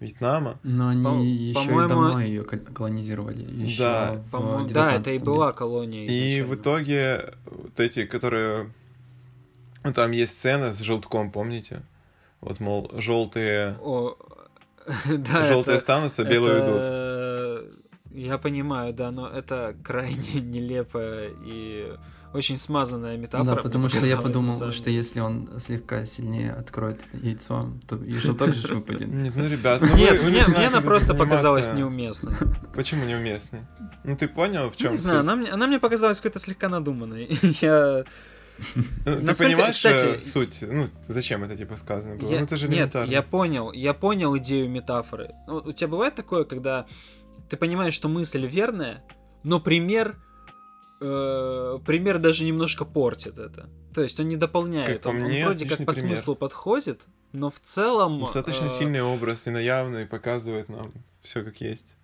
[0.05, 0.59] Вьетнама.
[0.63, 3.43] Но они По- еще и по-моему, давно ее колонизировали.
[3.51, 6.05] Еще Да, в По-моему, да, это и 19 была колония.
[6.07, 6.09] И
[6.43, 6.55] в изначально.
[6.61, 8.71] итоге вот эти, которые...
[9.83, 11.83] Ну, там есть сцена с желтком, помните?
[12.41, 14.17] Вот, мол, желтые, О,
[15.07, 16.81] да, желтые это- останутся, белые уйдут.
[16.85, 17.65] это-
[18.15, 21.93] Я понимаю, да, но это крайне нелепая и
[22.35, 23.57] очень смазанная метафора.
[23.57, 28.55] Да, потому что я подумал, что если он слегка сильнее откроет яйцо, то и желток
[28.55, 29.09] же выпадет.
[29.09, 32.33] Нет, ну, ребят, ну Нет, вы- мне, мне она просто показалась неуместной.
[32.75, 33.61] Почему неуместной?
[34.03, 37.39] Ну, ты понял, в чем Не знаю, она мне, она мне показалась какой-то слегка надуманной.
[37.61, 38.05] Я...
[38.77, 40.63] Ну, Ты понимаешь кстати, э, суть?
[40.63, 42.31] Ну, зачем это, типа, сказано было?
[42.31, 45.35] Я- Ну, это же Нет, я понял, я понял идею метафоры.
[45.47, 46.87] Ну, у тебя бывает такое, когда
[47.49, 49.05] ты понимаешь, что мысль верная,
[49.45, 50.17] но пример,
[51.05, 53.69] э, пример даже немножко портит это.
[53.95, 56.17] То есть он не дополняет, Как он, он мне, вроде как по пример.
[56.17, 58.21] смыслу подходит, но в целом...
[58.21, 61.97] Достаточно э, сильный образ и наявно, и показывает нам все как есть.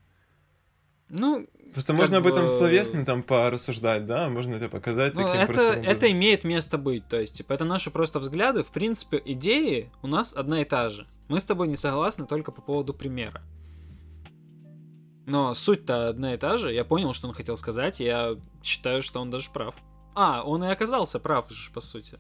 [1.09, 5.41] Ну, Просто можно об этом бы- словесно там порассуждать, да, можно это показать ну, таким
[5.41, 5.93] это, простым образом.
[5.93, 7.07] это имеет место быть.
[7.09, 8.63] То есть, типа, это наши просто взгляды.
[8.63, 11.07] В принципе, идеи у нас одна и та же.
[11.29, 13.43] Мы с тобой не согласны только по поводу примера.
[15.31, 16.73] Но суть-то одна и та же.
[16.73, 19.75] Я понял, что он хотел сказать, и я считаю, что он даже прав.
[20.15, 22.19] А, он и оказался прав же, по сути.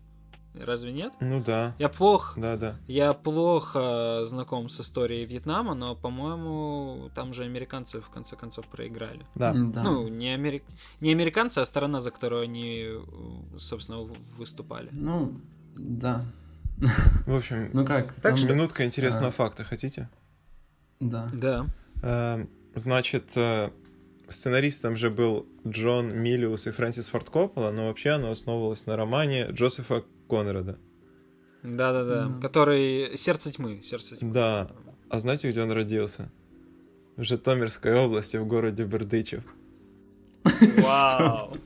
[0.54, 1.12] Разве нет?
[1.20, 2.74] Ну да, Я плохо, да, да.
[2.88, 9.24] я плохо знаком с историей Вьетнама, но, по-моему, там же американцы в конце концов проиграли.
[9.36, 9.52] Да.
[9.54, 9.82] Да.
[9.84, 10.62] Ну, не, амери-
[11.00, 12.88] не американцы, а сторона, за которую они,
[13.58, 14.00] собственно,
[14.36, 14.88] выступали.
[14.90, 15.40] Ну,
[15.76, 16.24] да.
[17.26, 17.98] В общем, Ну как?
[17.98, 19.32] с- Так что- минутка интересного а.
[19.32, 20.08] факта, хотите?
[20.98, 21.28] Да.
[21.32, 21.66] Да.
[22.74, 23.70] Значит, э,
[24.28, 29.48] сценаристом же был Джон Миллиус и Фрэнсис Форд Коппола, но вообще оно основывалось на романе
[29.50, 30.78] Джозефа Конрада.
[31.62, 32.26] Да-да-да.
[32.26, 32.40] Да.
[32.40, 33.82] Который «Сердце тьмы».
[33.82, 34.32] «Сердце тьмы».
[34.32, 34.70] Да.
[35.08, 36.30] А знаете, где он родился?
[37.16, 39.42] В Житомирской области, в городе Бердычев.
[40.78, 41.56] Вау.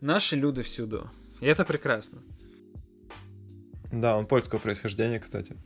[0.00, 1.10] Наши люди всюду.
[1.40, 2.22] И это прекрасно.
[3.92, 5.56] Да, он польского происхождения, кстати.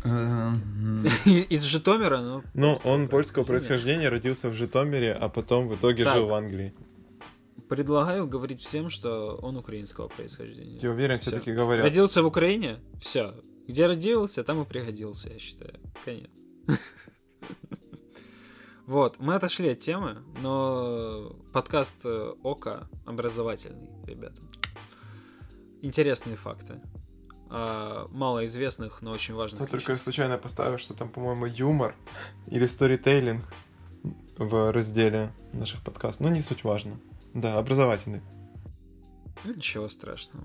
[0.04, 2.42] Э, м, Из Житомира, ну...
[2.54, 4.08] Ну, он польского происхождения.
[4.08, 6.14] родился в Житомире, а потом в итоге Так.
[6.14, 6.72] жил в Англии.
[7.68, 10.78] Предлагаю говорить всем, что он украинского происхождения.
[10.78, 11.30] Я уверен, Всё.
[11.32, 11.84] все-таки говорят.
[11.84, 13.34] Родился в Украине, все.
[13.66, 15.74] Где родился, там и пригодился, я считаю.
[16.04, 16.30] Конец.
[18.86, 24.40] Вот, мы отошли от темы, но подкаст э, Ока образовательный, ребята.
[25.82, 26.80] Интересные факты.
[27.50, 31.94] О малоизвестных, но очень важных Я только случайно поставил, что там, по-моему, юмор
[32.46, 33.42] или сторитейлинг
[34.36, 36.26] в разделе наших подкастов.
[36.26, 37.00] Ну, не суть важно.
[37.34, 38.20] Да, образовательный.
[39.44, 40.44] Ну, Ничего страшного.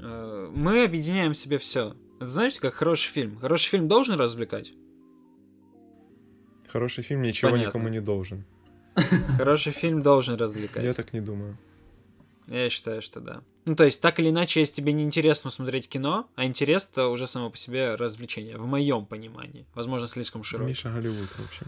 [0.00, 1.96] Э, Мы объединяем в себе все.
[2.16, 3.38] Это знаете, как хороший фильм.
[3.38, 4.72] Хороший фильм должен развлекать.
[6.68, 7.68] Хороший фильм ничего Понятно.
[7.68, 8.44] никому не должен.
[9.36, 10.84] Хороший фильм должен развлекать.
[10.84, 11.56] Я так не думаю.
[12.46, 13.42] Я считаю, что да.
[13.64, 17.06] Ну, то есть, так или иначе, если тебе не интересно смотреть кино, а интерес это
[17.06, 19.66] уже само по себе развлечение, в моем понимании.
[19.74, 20.70] Возможно, слишком широкий.
[20.70, 21.66] Миша Голливуд, в общем.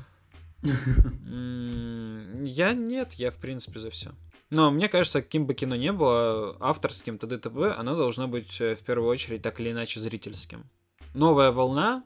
[0.65, 4.13] М, Я нет, я в принципе за все.
[4.51, 7.39] Но мне кажется, каким бы кино ни было, авторским, т.д.
[7.39, 10.65] т.п., оно должно быть э, в первую очередь так или иначе зрительским.
[11.15, 12.05] Новая волна,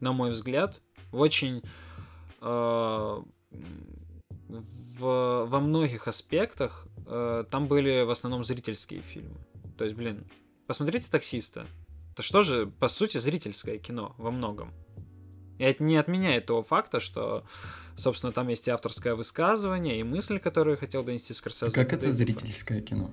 [0.00, 0.80] на мой взгляд,
[1.12, 1.62] в очень
[2.40, 3.22] э,
[4.48, 9.36] в, во многих аспектах э, там были в основном зрительские фильмы.
[9.76, 10.24] То есть, блин,
[10.66, 11.66] посмотрите таксиста.
[12.12, 14.72] Это что же, по сути, зрительское кино во многом.
[15.58, 17.44] И это не отменяет того факта, что,
[17.96, 21.72] собственно, там есть и авторское высказывание, и мысль, которую хотел донести Скорсезе.
[21.72, 22.12] Как это т.п.
[22.12, 23.10] зрительское кино?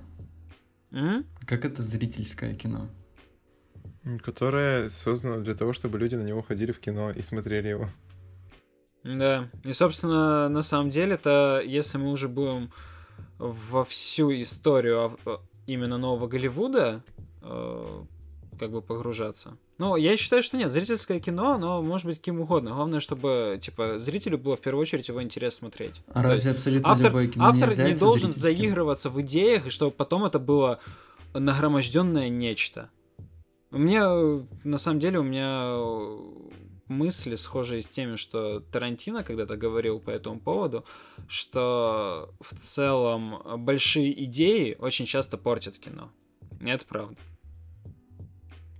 [0.90, 1.24] М?
[1.46, 2.88] Как это зрительское кино?
[4.24, 7.88] Которое создано для того, чтобы люди на него ходили в кино и смотрели его.
[9.04, 9.48] Да.
[9.64, 12.72] И, собственно, на самом деле, это если мы уже будем
[13.42, 15.18] во всю историю
[15.66, 17.02] именно нового Голливуда
[17.42, 18.02] э,
[18.58, 19.56] как бы погружаться.
[19.78, 22.70] Ну, я считаю, что нет, зрительское кино, оно может быть каким угодно.
[22.70, 26.02] Главное, чтобы, типа, зрителю было в первую очередь его интерес смотреть.
[26.08, 29.66] А То есть разве абсолютно автор, любое кино автор не, является должен заигрываться в идеях,
[29.66, 30.78] и чтобы потом это было
[31.34, 32.90] нагроможденное нечто.
[33.70, 36.18] Мне, э, на самом деле, у меня э,
[36.92, 40.84] мысли схожие с теми, что Тарантино когда-то говорил по этому поводу,
[41.28, 46.10] что в целом большие идеи очень часто портят кино.
[46.60, 47.16] Это правда.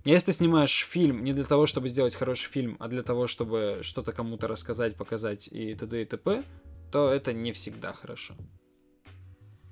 [0.05, 3.79] Если ты снимаешь фильм не для того, чтобы сделать хороший фильм, а для того, чтобы
[3.81, 6.01] что-то кому-то рассказать, показать и т.д.
[6.01, 6.43] и т.п.,
[6.91, 8.35] то это не всегда хорошо.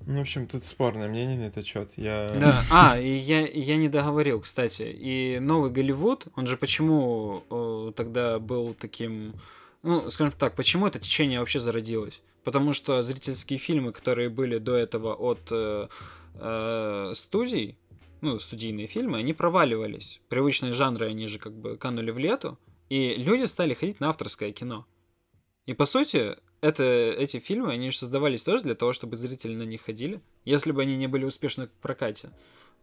[0.06, 1.92] Ну, в общем, тут спорное мнение на этот счет.
[1.96, 2.34] Я...
[2.40, 2.64] Да.
[2.72, 4.84] А, и я, я не договорил, кстати.
[4.84, 9.34] И новый Голливуд, он же почему э, тогда был таким...
[9.84, 12.22] Ну, скажем так, почему это течение вообще зародилось?
[12.44, 15.88] Потому что зрительские фильмы, которые были до этого от э,
[16.36, 17.78] э, студий,
[18.22, 20.22] ну, студийные фильмы, они проваливались.
[20.30, 22.58] Привычные жанры, они же как бы канули в лету,
[22.90, 24.86] и люди стали ходить на авторское кино.
[25.66, 29.64] И по сути, это, эти фильмы, они же создавались тоже для того, чтобы зрители на
[29.64, 30.22] них ходили.
[30.46, 32.30] Если бы они не были успешны в прокате.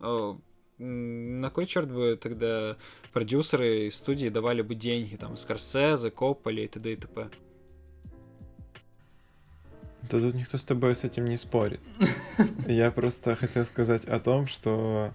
[0.01, 0.43] М,
[0.79, 2.77] На кой черт бы тогда
[3.13, 6.93] продюсеры и студии давали бы деньги, там, Скорсезе, Копполи и т.д.
[6.93, 7.31] и т.п.
[10.11, 11.81] Да тут никто с тобой с этим не спорит.
[12.67, 15.13] Я просто хотел сказать о том, что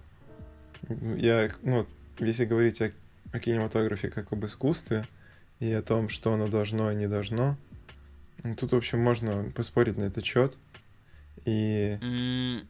[1.18, 1.86] я, ну,
[2.20, 2.92] если говорить о,
[3.32, 5.08] о кинематографе как об искусстве
[5.60, 7.58] и о том, что оно должно и не должно,
[8.58, 10.58] тут, в общем, можно поспорить на этот счет.
[11.46, 12.68] И М,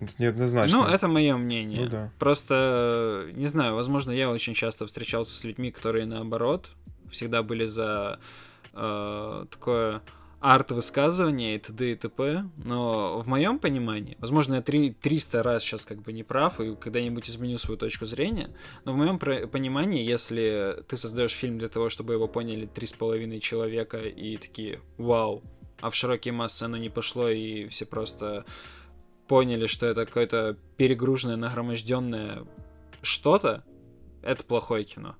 [0.00, 0.78] тут неоднозначно.
[0.78, 1.84] Ну, это мое мнение.
[1.84, 2.12] Ну да.
[2.18, 6.70] Просто, не знаю, возможно, я очень часто встречался с людьми, которые наоборот
[7.10, 8.18] всегда были за
[8.72, 10.02] э, такое
[10.40, 11.92] арт-высказывание и т.д.
[11.92, 12.50] и т.п.
[12.56, 16.74] Но в моем понимании, возможно, я три- 300 раз сейчас как бы не прав и
[16.74, 18.50] когда-нибудь изменю свою точку зрения,
[18.84, 22.92] но в моем понимании, если ты создаешь фильм для того, чтобы его поняли три с
[22.92, 25.42] половиной человека и такие «Вау!»,
[25.80, 28.44] а в широкие массы оно не пошло, и все просто
[29.28, 32.44] поняли, что это какое-то перегруженное, нагроможденное
[33.02, 33.64] что-то,
[34.22, 35.16] это плохое кино.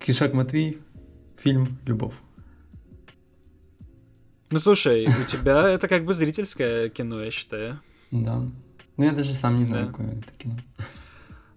[0.00, 0.78] Кишак Матвей,
[1.38, 2.14] фильм «Любовь».
[4.50, 7.80] Ну слушай, у тебя это как бы зрительское кино, я считаю.
[8.10, 8.42] Да.
[8.96, 9.92] Ну, я даже сам не знаю, Да.
[9.92, 10.56] какое это кино.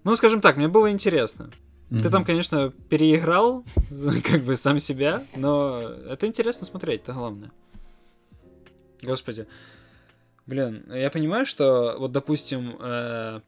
[0.04, 1.50] Ну, скажем так, мне было интересно.
[1.88, 2.10] Ты Мгм.
[2.10, 3.64] там, конечно, переиграл,
[4.24, 7.50] как бы сам себя, но это интересно смотреть, это главное.
[9.02, 9.46] Господи.
[10.46, 13.40] Блин, я понимаю, что вот, допустим, э,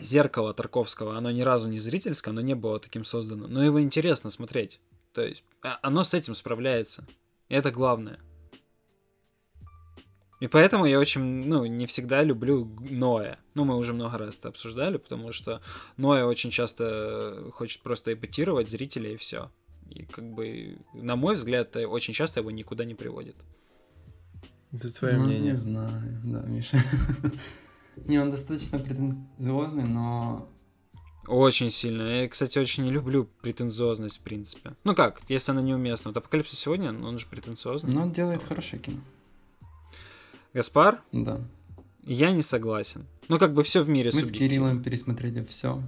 [0.00, 4.30] зеркало Тарковского, оно ни разу не зрительское, оно не было таким создано, но его интересно
[4.30, 4.80] смотреть.
[5.12, 7.06] То есть а- оно с этим справляется.
[7.48, 8.18] И это главное.
[10.40, 13.38] И поэтому я очень, ну, не всегда люблю Ноя.
[13.54, 15.60] Ну, мы уже много раз это обсуждали, потому что
[15.98, 19.50] Ноя очень часто хочет просто эпатировать зрителя и все.
[19.90, 23.36] И как бы, на мой взгляд, э, очень часто его никуда не приводит.
[24.72, 25.52] Это твое Ну, мнение.
[25.52, 26.78] Не знаю, да, Миша.
[27.96, 30.49] Не, он достаточно претенциозный, но
[31.30, 32.02] Очень сильно.
[32.22, 34.72] Я, кстати, очень не люблю претенциозность, в принципе.
[34.84, 36.10] Ну как, если она неуместна.
[36.10, 37.92] Вот Апокалипсис сегодня, он же претенциозный.
[37.92, 38.98] но он делает хорошее кино.
[40.52, 41.40] Гаспар, Да.
[42.04, 43.06] я не согласен.
[43.28, 44.32] Ну, как бы все в мире Мы с.
[44.32, 45.80] Кириллом пересмотрели все.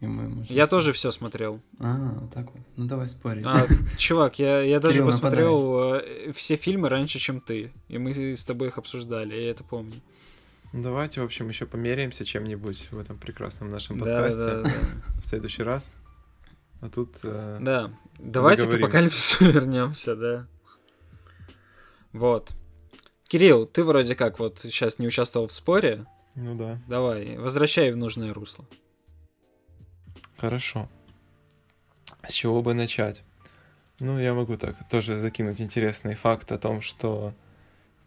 [0.00, 0.70] И мы можем Я спорить.
[0.70, 1.60] тоже все смотрел.
[1.80, 2.62] А, вот так вот.
[2.76, 3.44] Ну давай спорить.
[3.46, 7.72] А, чувак, я, я даже Кирилл, посмотрел э, все фильмы раньше, чем ты.
[7.88, 10.00] И мы с тобой их обсуждали, я это помню.
[10.72, 14.70] Давайте, в общем, еще померяемся чем-нибудь в этом прекрасном нашем Да, подкасте да, да.
[15.20, 15.90] в следующий раз.
[16.80, 17.20] А тут...
[17.24, 18.84] э, Да, давайте к Договорим.
[18.84, 20.46] апокалипсису вернемся, да.
[22.12, 22.52] Вот.
[23.28, 26.06] Кирилл, ты вроде как вот сейчас не участвовал в споре.
[26.34, 26.78] Ну да.
[26.86, 28.64] Давай, возвращай в нужное русло.
[30.36, 30.88] Хорошо.
[32.26, 33.24] С чего бы начать?
[34.00, 37.34] Ну, я могу так тоже закинуть интересный факт о том, что,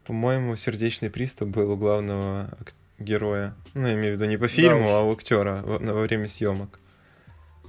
[0.05, 2.49] по-моему, сердечный приступ был у главного
[2.99, 3.55] героя.
[3.73, 4.91] Ну, я имею в виду не по фильму, уж.
[4.91, 6.79] а у актера во, во время съемок.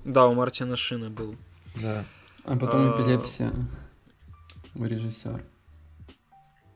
[0.04, 1.36] Да, у Мартина Шина был.
[1.76, 2.04] Да.
[2.44, 2.94] А потом А.
[2.94, 3.52] эпилепсия
[4.74, 5.40] у режиссера.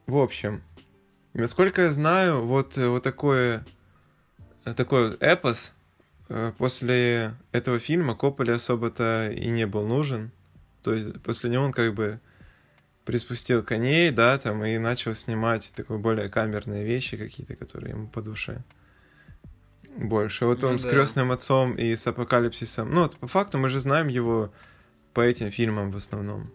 [0.07, 0.62] В общем,
[1.34, 3.64] насколько я знаю, вот, э, вот такое,
[4.64, 5.72] э, такой вот эпос
[6.28, 10.30] э, после этого фильма Копполе особо-то и не был нужен.
[10.82, 12.20] То есть после него он как бы
[13.07, 18.20] приспустил коней, да, там, и начал снимать такое более камерные вещи какие-то, которые ему по
[18.20, 18.62] душе
[19.96, 20.44] больше.
[20.44, 20.90] Вот он ну, с да.
[20.90, 22.92] крестным отцом и с апокалипсисом.
[22.92, 24.50] Ну, вот, по факту мы же знаем его
[25.14, 26.50] по этим фильмам в основном.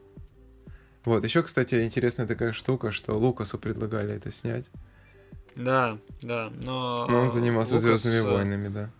[1.05, 4.65] Вот, еще, кстати, интересная такая штука, что Лукасу предлагали это снять.
[5.55, 7.07] Да, да, но...
[7.09, 8.01] Но он занимался Лукас...
[8.01, 8.91] Звездными э, войнами, да.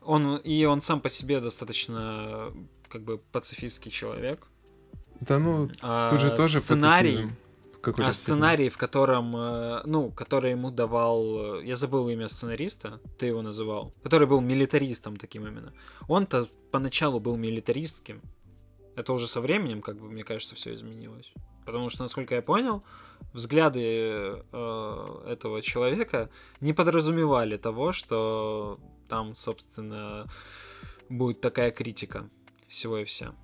[0.00, 2.52] Он, и он сам по себе достаточно,
[2.88, 4.46] как бы, пацифистский человек.
[5.20, 7.30] Да ну, а, тут же тоже сценарий,
[7.98, 13.26] а сценарий, в котором, э, ну, который ему давал, э, я забыл имя сценариста, ты
[13.26, 15.72] его называл, который был милитаристом таким именно.
[16.08, 18.20] Он-то поначалу был милитаристским.
[18.96, 21.32] Это уже со временем, как бы, мне кажется, все изменилось.
[21.64, 22.82] Потому что, насколько я понял,
[23.32, 30.26] взгляды э, этого человека не подразумевали того, что там, собственно,
[31.08, 32.28] будет такая критика
[32.68, 33.34] всего и вся.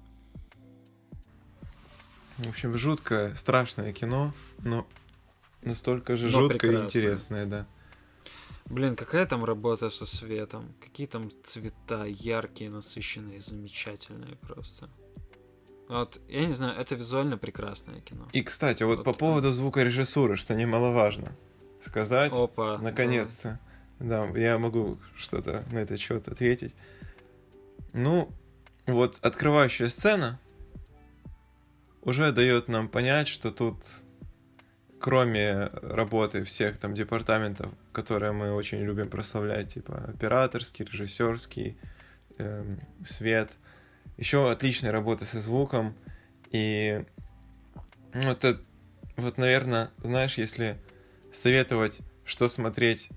[2.45, 4.87] В общем, жуткое, страшное кино, но
[5.63, 7.67] настолько же но жуткое и интересное, да.
[8.67, 10.75] Блин, какая там работа со светом?
[10.81, 14.89] Какие там цвета яркие, насыщенные, замечательные просто.
[15.89, 18.27] Вот, я не знаю, это визуально прекрасное кино.
[18.33, 21.33] И, кстати, вот, вот по поводу звукорежиссуры, что немаловажно
[21.81, 23.61] сказать, Опа, наконец-то,
[23.99, 24.27] да.
[24.27, 26.75] да, я могу что-то на этот счет ответить.
[27.93, 28.31] Ну,
[28.87, 30.41] вот открывающая сцена,
[32.03, 34.03] уже дает нам понять, что тут
[35.03, 41.77] кроме работы всех там департаментов, которые мы очень любим прославлять, типа операторский, режиссерский,
[42.39, 43.57] эм, свет,
[44.17, 45.97] еще отличная работа со звуком.
[46.53, 47.05] И
[48.15, 48.61] вот, это,
[49.17, 50.79] вот, наверное, знаешь, если
[51.33, 53.09] советовать, что смотреть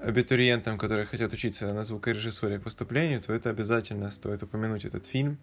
[0.00, 5.38] абитуриентам, которые хотят учиться на звукорежиссуре к поступлению, то это обязательно стоит упомянуть этот фильм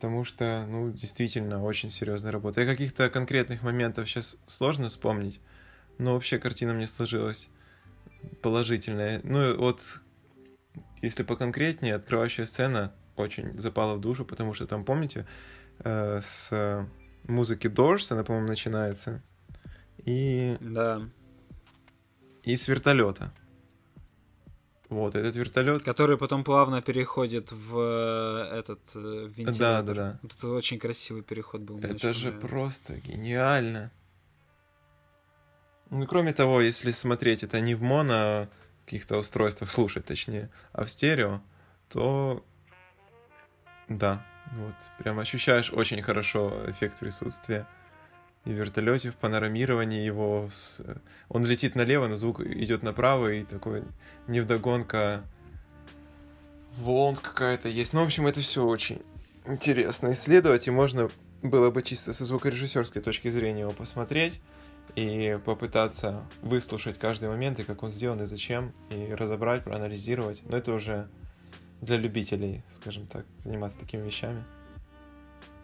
[0.00, 2.62] потому что, ну, действительно, очень серьезная работа.
[2.62, 5.42] И каких-то конкретных моментов сейчас сложно вспомнить,
[5.98, 7.50] но вообще картина мне сложилась
[8.40, 9.20] положительная.
[9.24, 10.00] Ну, вот,
[11.02, 15.26] если поконкретнее, открывающая сцена очень запала в душу, потому что там, помните,
[15.80, 16.88] э, с
[17.24, 19.22] музыки Doors, она, по-моему, начинается,
[19.98, 20.56] и...
[20.60, 21.02] Да.
[22.44, 23.34] И с вертолета.
[24.90, 25.84] Вот, этот вертолет.
[25.84, 29.56] Который потом плавно переходит в э, этот э, вентилятор.
[29.56, 30.18] Да, да, да.
[30.22, 31.78] Вот это очень красивый переход был.
[31.78, 32.48] Это же нравится.
[32.48, 33.92] просто гениально.
[35.90, 38.48] Ну, кроме того, если смотреть это не в моно
[38.84, 41.40] каких-то устройствах, слушать точнее, а в стерео,
[41.88, 42.44] то
[43.88, 44.26] да,
[44.56, 47.66] вот, прям ощущаешь очень хорошо эффект присутствия
[48.44, 50.48] и в вертолете, в панорамировании его.
[50.50, 50.82] С...
[51.28, 53.82] Он летит налево, на звук идет направо, и такой
[54.26, 55.22] невдогонка
[56.78, 57.92] волн какая-то есть.
[57.92, 59.02] Ну, в общем, это все очень
[59.46, 61.10] интересно исследовать, и можно
[61.42, 64.40] было бы чисто со звукорежиссерской точки зрения его посмотреть
[64.96, 70.42] и попытаться выслушать каждый момент, и как он сделан, и зачем, и разобрать, проанализировать.
[70.44, 71.08] Но это уже
[71.80, 74.44] для любителей, скажем так, заниматься такими вещами.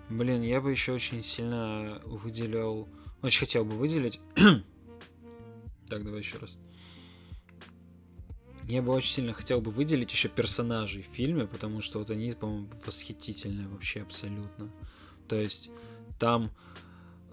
[0.08, 2.88] Блин, я бы еще очень сильно выделил...
[3.22, 4.20] Очень хотел бы выделить...
[5.88, 6.56] так, давай еще раз.
[8.68, 12.32] Я бы очень сильно хотел бы выделить еще персонажей в фильме, потому что вот они,
[12.32, 14.70] по-моему, восхитительные вообще абсолютно.
[15.28, 15.70] То есть
[16.18, 16.50] там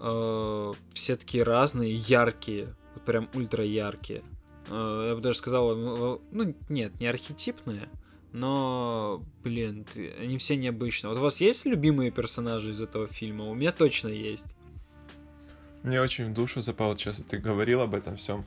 [0.00, 4.22] э, все такие разные, яркие, прям ультра яркие.
[4.68, 7.88] Э, я бы даже сказал, ну нет, не архетипные,
[8.34, 11.10] но, блин, ты, они все необычные.
[11.10, 13.44] Вот у вас есть любимые персонажи из этого фильма?
[13.44, 14.56] У меня точно есть.
[15.84, 18.44] Мне очень в душу запал, сейчас ты говорил об этом всем.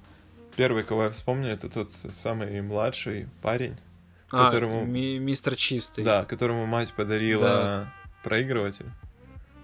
[0.58, 3.78] Первый, кого я вспомню, это тот самый младший парень,
[4.30, 4.86] а, которому...
[4.86, 6.04] Ми- мистер Чистый.
[6.04, 7.94] Да, которому мать подарила да.
[8.24, 8.88] проигрыватель.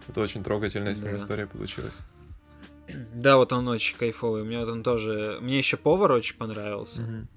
[0.07, 1.17] Это очень трогательная с ним да.
[1.17, 1.99] история получилась.
[3.13, 4.43] Да, вот он очень кайфовый.
[4.43, 5.39] Мне вот он тоже...
[5.41, 7.01] Мне еще повар очень понравился.
[7.01, 7.27] Угу.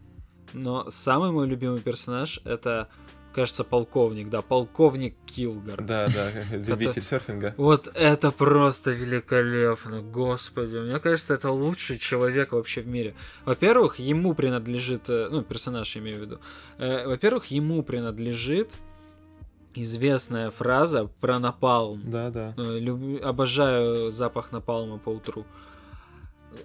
[0.53, 2.88] Но самый мой любимый персонаж это,
[3.34, 5.82] кажется, полковник, да, полковник Килгар.
[5.82, 7.55] Да, да, любитель серфинга.
[7.57, 10.76] Вот это просто великолепно, господи.
[10.76, 13.14] Мне кажется, это лучший человек вообще в мире.
[13.44, 16.40] Во-первых, ему принадлежит, э, ну, персонаж я имею в виду.
[16.78, 18.72] Э, во-первых, ему принадлежит
[19.76, 22.03] известная фраза про напалм.
[22.05, 22.55] Да, да.
[22.57, 23.22] Э, люб...
[23.22, 25.44] Обожаю запах напалма по утру.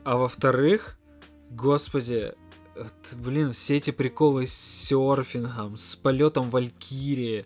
[0.03, 0.97] А во-вторых,
[1.49, 2.33] господи,
[3.13, 7.45] блин, все эти приколы с серфингом, с полетом Валькирии.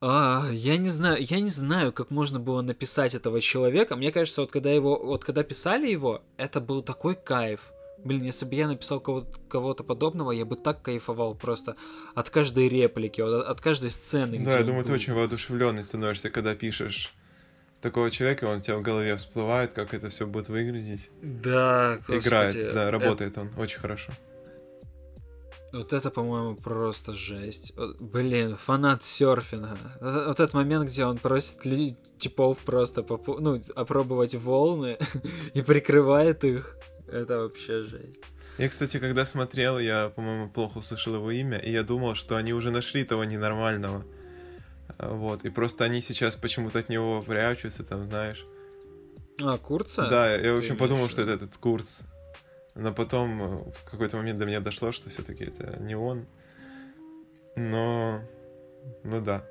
[0.00, 3.96] А, я не знаю, я не знаю, как можно было написать этого человека.
[3.96, 7.72] Мне кажется, вот когда его, вот когда писали его, это был такой кайф.
[8.04, 11.74] Блин, если бы я написал кого-то, кого-то подобного, я бы так кайфовал просто
[12.14, 14.38] от каждой реплики, от, от каждой сцены.
[14.38, 14.88] Да, я думаю, был.
[14.88, 17.12] ты очень воодушевленный становишься, когда пишешь
[17.80, 21.10] такого человека, он у тебя в голове всплывает, как это все будет выглядеть.
[21.22, 22.18] Да, господи.
[22.18, 23.42] Играет, да, работает это...
[23.42, 24.12] он очень хорошо.
[25.72, 27.74] Вот это, по-моему, просто жесть.
[28.00, 29.76] Блин, фанат серфинга.
[30.00, 34.98] Вот этот момент, где он просит людей, типов просто попу- ну, опробовать волны
[35.54, 36.76] и прикрывает их.
[37.06, 38.20] Это вообще жесть.
[38.56, 42.52] Я, кстати, когда смотрел, я, по-моему, плохо услышал его имя, и я думал, что они
[42.52, 44.04] уже нашли того ненормального.
[44.98, 48.44] Вот, и просто они сейчас почему-то от него прячутся, там, знаешь.
[49.40, 50.08] А, Курца?
[50.08, 52.02] Да, я, в общем, подумал, что это этот Курц.
[52.74, 56.26] Но потом э, в какой-то момент до меня дошло, что все-таки это не он.
[57.56, 58.20] Но...
[59.04, 59.44] Ну да.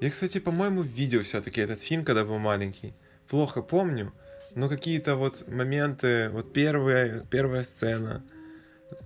[0.00, 2.94] Я, кстати, по-моему, видел все-таки этот фильм, когда был маленький.
[3.28, 4.12] Плохо помню,
[4.54, 8.22] но какие-то вот моменты, вот первая, первая сцена,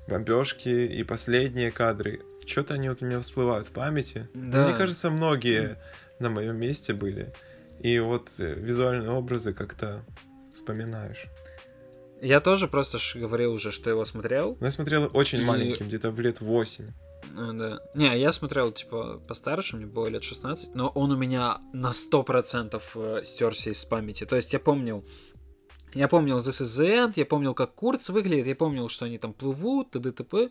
[0.08, 4.28] бомбежки и последние кадры, что-то они вот у меня всплывают в памяти.
[4.34, 4.66] Да.
[4.66, 5.76] Мне кажется, многие
[6.18, 7.32] на моем месте были.
[7.80, 10.02] И вот э, визуальные образы как-то
[10.52, 11.26] вспоминаешь.
[12.20, 14.56] Я тоже просто говорил уже, что его смотрел.
[14.60, 15.44] Но я смотрел очень и...
[15.44, 16.86] маленьким, где-то в лет 8.
[17.34, 17.80] Ну, да.
[17.94, 22.82] Не, я смотрел, типа, постарше, мне было лет 16, но он у меня на 100%
[22.94, 24.24] э, стерся из памяти.
[24.24, 25.04] То есть я помнил,
[25.94, 29.18] я помнил This is the End, я помнил, как Курц выглядит, я помнил, что они
[29.18, 30.10] там плывут, т.д.
[30.10, 30.50] т.п.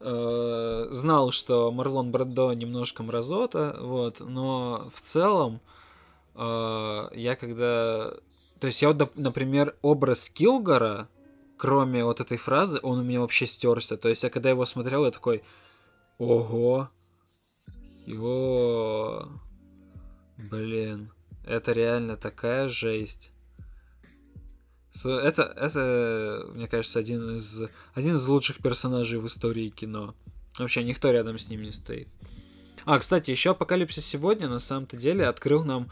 [0.00, 5.60] Э, знал, что Марлон Брандо немножко мразота, вот, но в целом
[6.34, 8.12] э, я когда
[8.64, 11.10] то есть я вот, например, образ Килгора,
[11.58, 13.98] кроме вот этой фразы, он у меня вообще стерся.
[13.98, 15.42] То есть я когда его смотрел, я такой,
[16.16, 16.88] ого,
[18.06, 19.28] ё,
[20.38, 21.12] блин,
[21.44, 23.32] это реально такая жесть.
[25.02, 27.62] Это, это, мне кажется, один из,
[27.94, 30.14] один из лучших персонажей в истории кино.
[30.58, 32.08] Вообще никто рядом с ним не стоит.
[32.84, 35.90] А, кстати, еще Апокалипсис сегодня на самом-то деле открыл нам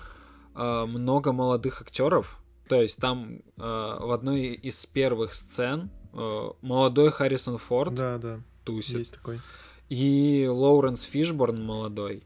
[0.54, 2.38] э, много молодых актеров,
[2.68, 8.40] то есть там э, в одной из первых сцен э, молодой Харрисон Форд да, да.
[8.64, 8.98] тусит.
[8.98, 9.40] Есть такой.
[9.88, 12.24] И Лоуренс Фишборн молодой.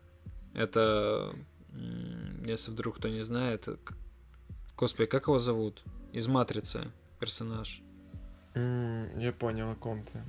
[0.53, 1.35] Это,
[2.45, 3.68] если вдруг кто не знает,
[4.77, 5.83] Господи, как его зовут?
[6.12, 7.82] Из Матрицы персонаж.
[8.54, 10.22] Mm, я понял, о ком ты.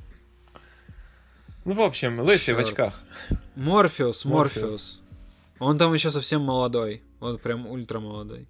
[1.66, 3.02] Ну, в общем, Лэсси в очках.
[3.56, 5.02] Морфеус, Морфеус.
[5.60, 7.04] Он там еще совсем молодой.
[7.20, 8.48] Он прям ультра молодой.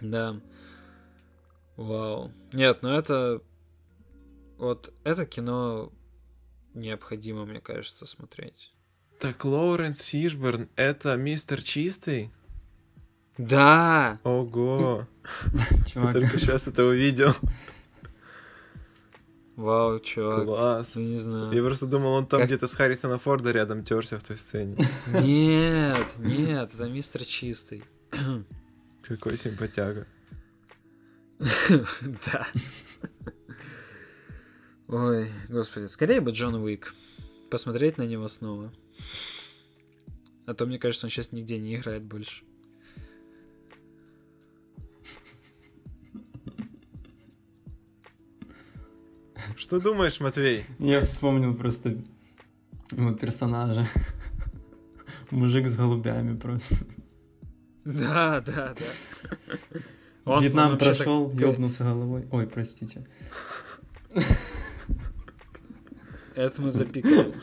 [0.00, 0.40] Да.
[1.76, 2.30] Вау.
[2.52, 3.40] Нет, ну это...
[4.58, 5.92] Вот это кино
[6.74, 8.72] необходимо, мне кажется, смотреть.
[9.18, 12.30] Так Лоуренс Фишберн— это мистер Чистый?
[13.38, 14.20] Да!
[14.24, 15.06] Ого!
[15.94, 17.34] Я только сейчас это увидел.
[19.56, 20.44] Вау, чувак.
[20.44, 20.96] Класс.
[20.96, 21.52] Ну, не знаю.
[21.52, 22.48] Я просто думал, он там как...
[22.48, 24.76] где-то с Харрисона Форда рядом терся в той сцене.
[25.06, 27.84] Нет, нет, это мистер Чистый.
[29.02, 30.06] Какой симпатяга.
[32.26, 32.46] Да.
[34.88, 36.94] Ой, господи, скорее бы Джон Уик.
[37.50, 38.72] Посмотреть на него снова.
[40.44, 42.44] А то, мне кажется, он сейчас нигде не играет больше.
[49.56, 50.64] Что думаешь, Матвей?
[50.78, 51.96] Я вспомнил просто
[52.92, 53.86] вот персонажа.
[55.30, 56.76] Мужик с голубями просто.
[57.84, 59.80] Да, да, да.
[60.24, 61.40] Он, Вьетнам он прошел, так...
[61.40, 62.26] ёбнулся головой.
[62.30, 63.06] Ой, простите.
[66.34, 67.34] Это мы запикали.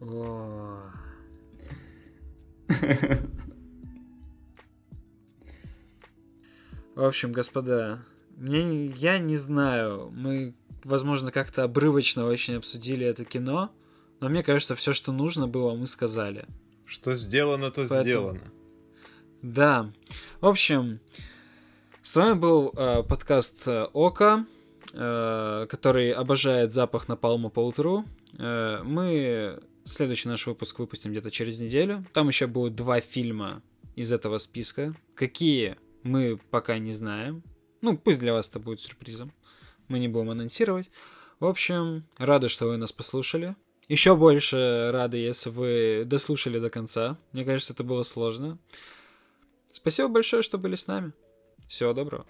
[0.00, 0.80] О.
[6.94, 8.02] В общем, господа,
[8.38, 13.70] мне, я не знаю, мы, возможно, как-то обрывочно очень обсудили это кино,
[14.20, 16.46] но мне кажется, все, что нужно было, мы сказали.
[16.86, 18.02] Что сделано, то Поэтому...
[18.02, 18.40] сделано.
[19.42, 19.92] Да.
[20.40, 21.00] В общем,
[22.02, 24.46] с вами был э, подкаст э, Ока,
[24.92, 28.04] э, который обожает запах напалма по утру.
[28.38, 32.04] Э, мы следующий наш выпуск выпустим где-то через неделю.
[32.12, 33.62] Там еще будет два фильма
[33.96, 34.94] из этого списка.
[35.14, 37.42] Какие мы пока не знаем.
[37.80, 39.32] Ну, пусть для вас это будет сюрпризом.
[39.88, 40.90] Мы не будем анонсировать.
[41.40, 43.54] В общем, рады, что вы нас послушали.
[43.88, 47.16] Еще больше рады, если вы дослушали до конца.
[47.32, 48.58] Мне кажется, это было сложно.
[49.72, 51.12] Спасибо большое, что были с нами.
[51.68, 52.26] Всего доброго.